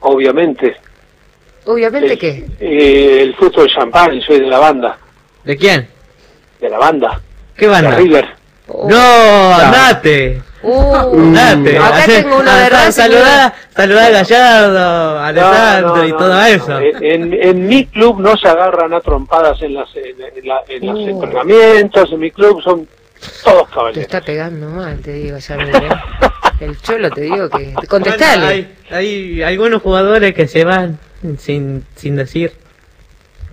[0.00, 0.76] obviamente.
[1.64, 2.44] Obviamente que.
[2.60, 4.98] Eh, el fruto del champán, soy de la banda.
[5.44, 5.86] ¿De quién?
[6.60, 7.20] De la banda.
[7.56, 7.90] ¿Qué banda?
[7.90, 8.28] De River.
[8.88, 10.40] No, andate.
[10.62, 11.76] Uh, Andate.
[11.78, 12.92] acá tengo uno de Racing.
[12.92, 14.78] Saludá, saludá a Gallardo,
[15.18, 16.44] a Alessandro No, no, y todo no.
[16.46, 16.78] eso.
[16.80, 20.04] En, en mi club no se agarran a trompadas en, las, en,
[20.38, 21.08] en la- en los Uh.
[21.08, 22.86] entrenamientos, en mi club son
[23.44, 24.02] todos Te caballeros.
[24.04, 25.88] está pegando mal, te digo, ya me ¿eh?
[26.60, 27.74] El cholo te digo que.
[27.88, 28.44] Contestale.
[28.46, 30.96] Bueno, hay, hay algunos jugadores que se van
[31.38, 32.52] sin, sin decir.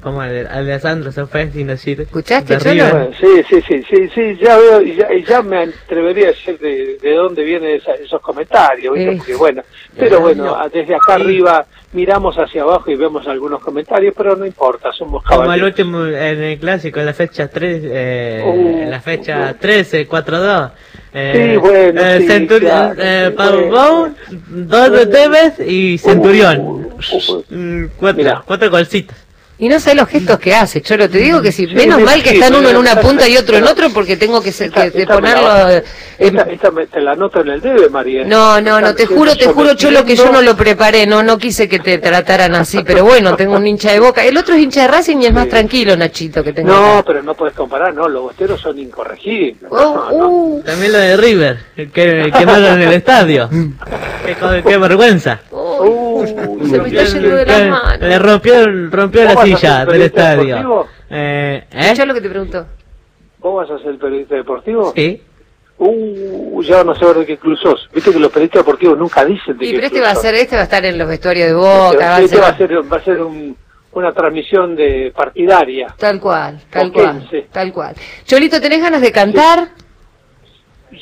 [0.02, 2.00] Como Ale- Alessandro se fue sin decir.
[2.02, 2.89] ¿Escuchaste, de Cholo?
[2.89, 6.28] Bueno, sí, sí, sí, sí, sí, ya veo, y ya, y ya me atrevería a
[6.30, 9.12] decir de, de dónde vienen esa- esos comentarios, ¿viste?
[9.12, 9.16] Eh.
[9.18, 9.62] Porque, bueno,
[9.97, 14.45] pero bueno, a- desde acá arriba miramos hacia abajo y vemos algunos comentarios, pero no
[14.45, 15.70] importa, somos Como el caballeros.
[15.72, 20.72] último en el clásico, en la fecha 3, eh, Uh, en la fecha 13, 4-2.
[21.14, 24.16] Eh, Sí, bueno, eh, sí, Centur- claro, eh, Pau bueno.
[24.47, 26.60] Dos de Tevez y Centurión.
[26.60, 26.89] Uh,
[27.50, 29.18] Mm, cuatro, cuatro golcitos.
[29.62, 31.10] Y no sé los gestos que hace, Cholo.
[31.10, 32.95] Te digo que si, Sí, menos sí, mal que sí, están sí, uno en una
[33.01, 35.70] punta y otro en otro porque tengo que, que- de Esta me la- ponerlo.
[35.70, 35.84] eh,
[36.18, 38.24] Esta, esta me- te la anoto en el debe, María.
[38.24, 41.38] No, no, no, te juro, te juro, Cholo, que yo no lo preparé, no, no
[41.38, 44.24] quise que te trataran así, pero bueno, tengo un hincha de boca.
[44.24, 46.70] El otro es hincha de Racing y es más tranquilo, Nachito, que tengo.
[46.72, 47.03] No, acá.
[47.07, 49.57] pero no puedes comparar, no, los bosteros son incorregibles.
[49.70, 53.49] Oh, uh, También lo de River, que quemaron el estadio.
[54.26, 55.41] qué, qué vergüenza.
[56.28, 58.00] Se me está yendo de las manos.
[58.10, 58.54] Le rompió,
[58.90, 60.56] rompió la ¿Vos vas a silla ser del periodista estadio.
[60.56, 60.88] deportivo?
[61.10, 62.06] Eh, ¿eh?
[62.06, 62.66] Lo que te preguntó.
[63.40, 64.94] ¿Vos vas a ser periodista deportivo?
[64.96, 65.22] Sí.
[65.82, 67.90] Uh, ya no sé de qué club sos.
[67.94, 70.16] Viste que los periodistas deportivos nunca dicen de Y qué pero este club va a
[70.16, 72.48] ser, este va a estar en los vestuarios de Boca, va a Este ser va
[72.50, 73.56] a ser, va a ser un-
[73.94, 75.96] una transmisión de partidaria.
[75.98, 77.96] tal cual, tal cual, tal cual.
[78.26, 79.70] Cholito, ¿tenés ganas de cantar?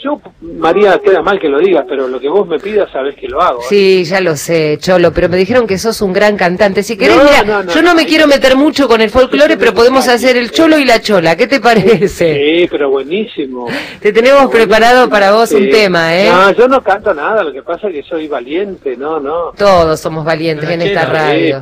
[0.03, 3.27] Yo, María, queda mal que lo digas, pero lo que vos me pidas, sabés que
[3.27, 3.61] lo hago.
[3.61, 3.65] ¿eh?
[3.69, 6.83] Sí, ya lo sé, Cholo, pero me dijeron que sos un gran cantante.
[6.83, 7.95] Si querés, No, mira, no, no, yo no no.
[7.95, 11.35] me quiero meter mucho con el folclore, pero podemos hacer el Cholo y la Chola.
[11.35, 12.35] ¿Qué te parece?
[12.63, 13.67] Sí, pero buenísimo.
[14.01, 15.69] Te tenemos preparado para vos un Sí.
[15.69, 16.29] tema, ¿eh?
[16.29, 19.51] No, yo no canto nada, lo que pasa es que soy valiente, no, no.
[19.57, 21.61] Todos somos valientes en esta Sí, radio.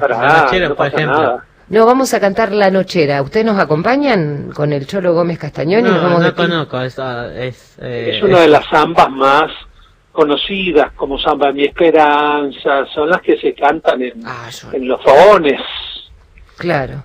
[0.76, 1.06] por ejemplo.
[1.22, 1.46] nada.
[1.70, 3.22] No, vamos a cantar La Nochera.
[3.22, 5.82] ¿Ustedes nos acompañan con el Cholo Gómez Castañón?
[5.82, 6.98] y nos No, vamos no conozco, es...
[7.82, 9.52] eh, Es una de las zambas más
[10.12, 15.02] conocidas como Samba de mi Esperanza, son las que se cantan en, Ah, en los
[15.02, 15.60] fogones.
[16.58, 17.04] Claro.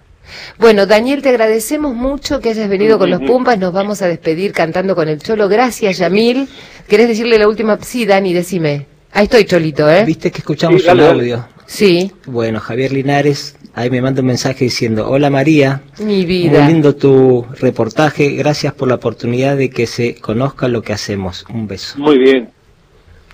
[0.59, 3.59] Bueno, Daniel, te agradecemos mucho que hayas venido con los Pumpas.
[3.59, 5.49] Nos vamos a despedir cantando con el Cholo.
[5.49, 6.49] Gracias, Yamil.
[6.89, 7.79] ¿Querés decirle la última?
[7.81, 8.87] Sí, Dani, decime.
[9.13, 10.05] Ahí estoy, Cholito, ¿eh?
[10.05, 11.07] ¿Viste que escuchamos Sí, dale.
[11.09, 11.49] audio?
[11.67, 16.67] Sí, Bueno, Javier Linares ahí me manda un mensaje diciendo, hola María, mi muy vida.
[16.67, 21.45] lindo tu reportaje, gracias por la oportunidad de que se conozca lo que hacemos.
[21.49, 21.97] Un beso.
[21.99, 22.51] Muy bien,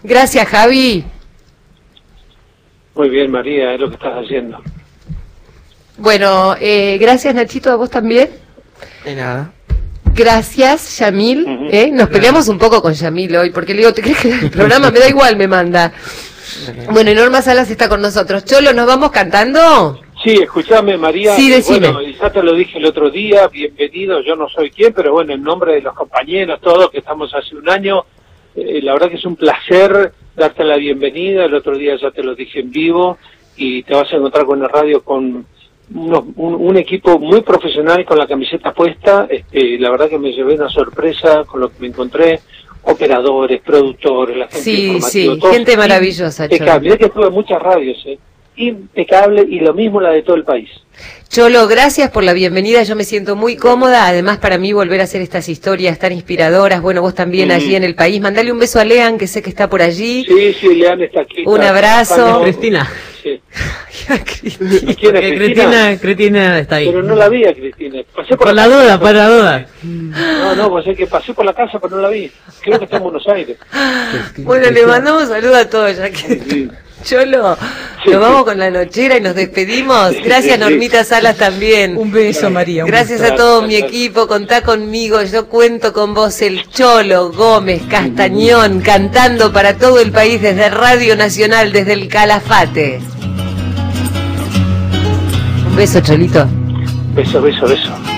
[0.02, 1.04] Gracias, Javi.
[2.94, 4.58] muy bien María, es lo que estás haciendo.
[5.98, 8.28] Bueno, eh, gracias, Nachito, a vos también.
[9.04, 9.52] De nada.
[10.16, 11.68] Gracias, Yamil.
[11.70, 11.90] ¿eh?
[11.92, 14.90] Nos peleamos un poco con Yamil hoy, porque le digo, ¿te crees que el programa
[14.90, 15.36] me da igual?
[15.36, 15.92] Me manda.
[16.90, 18.44] Bueno, y Norma Salas está con nosotros.
[18.46, 20.00] Cholo, ¿nos vamos cantando?
[20.24, 21.36] Sí, escúchame María.
[21.36, 21.92] Sí, decime.
[21.92, 25.34] Bueno, ya te lo dije el otro día, bienvenido, yo no soy quien, pero bueno,
[25.34, 28.06] en nombre de los compañeros, todos que estamos hace un año,
[28.54, 32.22] eh, la verdad que es un placer darte la bienvenida, el otro día ya te
[32.22, 33.18] lo dije en vivo,
[33.56, 35.46] y te vas a encontrar con la radio con
[35.94, 40.32] unos- un, un equipo muy profesional con la camiseta puesta, este, la verdad que me
[40.32, 42.40] llevé una sorpresa con lo que me encontré,
[42.82, 48.18] operadores, productores, la gente Sí, sí, gente maravillosa, Impecable, que estuve en muchas radios, eh.
[48.56, 50.68] impecable, y lo mismo la de todo el país.
[51.28, 52.82] Cholo, gracias por la bienvenida.
[52.84, 54.06] Yo me siento muy cómoda.
[54.06, 56.80] Además, para mí, volver a hacer estas historias tan inspiradoras.
[56.80, 57.52] Bueno, vos también Mm.
[57.52, 58.20] allí en el país.
[58.20, 60.24] Mandale un beso a Lean, que sé que está por allí.
[60.26, 61.42] Sí, sí, Leán está aquí.
[61.44, 62.40] Un está abrazo.
[62.42, 62.88] Cristina.
[63.22, 63.40] Sí.
[64.40, 64.94] Cristina.
[65.00, 65.36] ¿Quién es Que Cristina?
[65.36, 66.86] Cristina, Cristina está ahí.
[66.86, 68.02] Pero no la vi a Cristina.
[68.14, 69.66] Pasé por, Por la duda, por la duda.
[69.82, 72.30] No, no, pues es que pasé por la casa, pero no la vi.
[72.62, 73.56] Creo que está en Buenos Aires.
[74.38, 76.68] Bueno, le mandamos saludos a todos, ya que...
[77.06, 77.56] Cholo,
[78.04, 80.12] nos vamos con la nochera y nos despedimos.
[80.24, 81.96] Gracias, Normita Salas, también.
[81.96, 82.84] Un beso, María.
[82.84, 83.32] un Gracias beso.
[83.32, 89.52] a todo mi equipo, contá conmigo, yo cuento con vos, el Cholo Gómez Castañón, cantando
[89.52, 93.00] para todo el país desde Radio Nacional, desde el Calafate.
[95.68, 96.44] Un beso, Cholito.
[97.14, 98.15] Beso, beso, beso.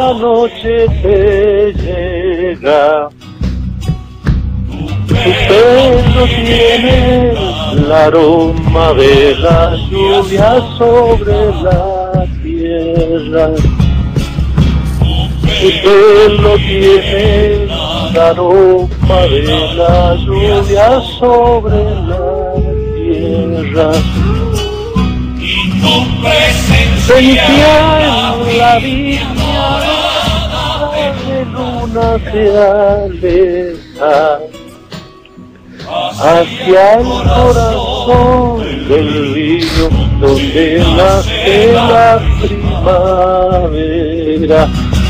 [0.00, 3.08] La noche te llega.
[5.08, 7.32] Tu pelo tiene
[7.72, 13.46] el aroma de la lluvia sobre la tierra.
[15.60, 19.42] Tu pelo tiene el aroma de
[19.80, 20.88] la lluvia
[21.18, 22.26] sobre la
[22.96, 23.92] tierra.
[27.06, 27.74] Sentía
[28.46, 29.59] en la viña de
[32.60, 34.38] aleja
[35.88, 39.88] hacia el corazón del río
[40.20, 43.80] donde nace la primavera.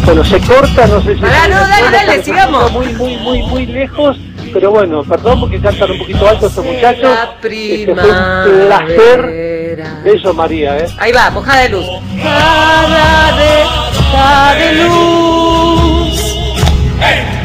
[0.04, 1.20] Bueno, se corta, no sé si...
[1.20, 2.70] Pará, no, dale, dale, sigamos.
[2.72, 4.16] Muy, muy, muy, muy lejos,
[4.52, 7.10] pero bueno, perdón porque cantan un poquito alto estos muchachos.
[7.42, 9.84] Este fue un placer.
[10.04, 10.86] Eso, María, ¿eh?
[10.98, 11.86] Ahí va, mojada de luz.
[11.86, 13.64] Mojada de,
[13.94, 15.59] mojada de luz.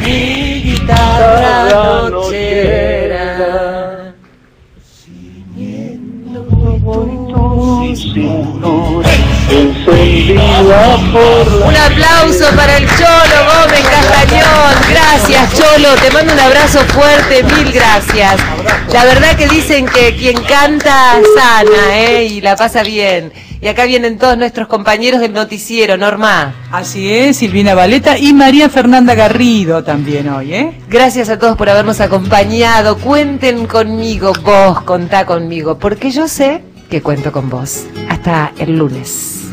[0.00, 2.96] Mi guitarra nochera.
[11.64, 14.74] Un aplauso para el Cholo Gómez Castañón.
[14.90, 15.94] Gracias, Cholo.
[15.96, 17.42] Te mando un abrazo fuerte.
[17.42, 18.36] Mil gracias.
[18.92, 22.24] La verdad que dicen que quien canta sana, ¿eh?
[22.24, 23.32] Y la pasa bien.
[23.60, 26.54] Y acá vienen todos nuestros compañeros del noticiero, Norma.
[26.70, 30.80] Así es, Silvina Valeta y María Fernanda Garrido también hoy, ¿eh?
[30.88, 32.98] Gracias a todos por habernos acompañado.
[32.98, 37.84] Cuenten conmigo, vos contá conmigo, porque yo sé que cuento con vos.
[38.08, 39.45] Hasta el lunes.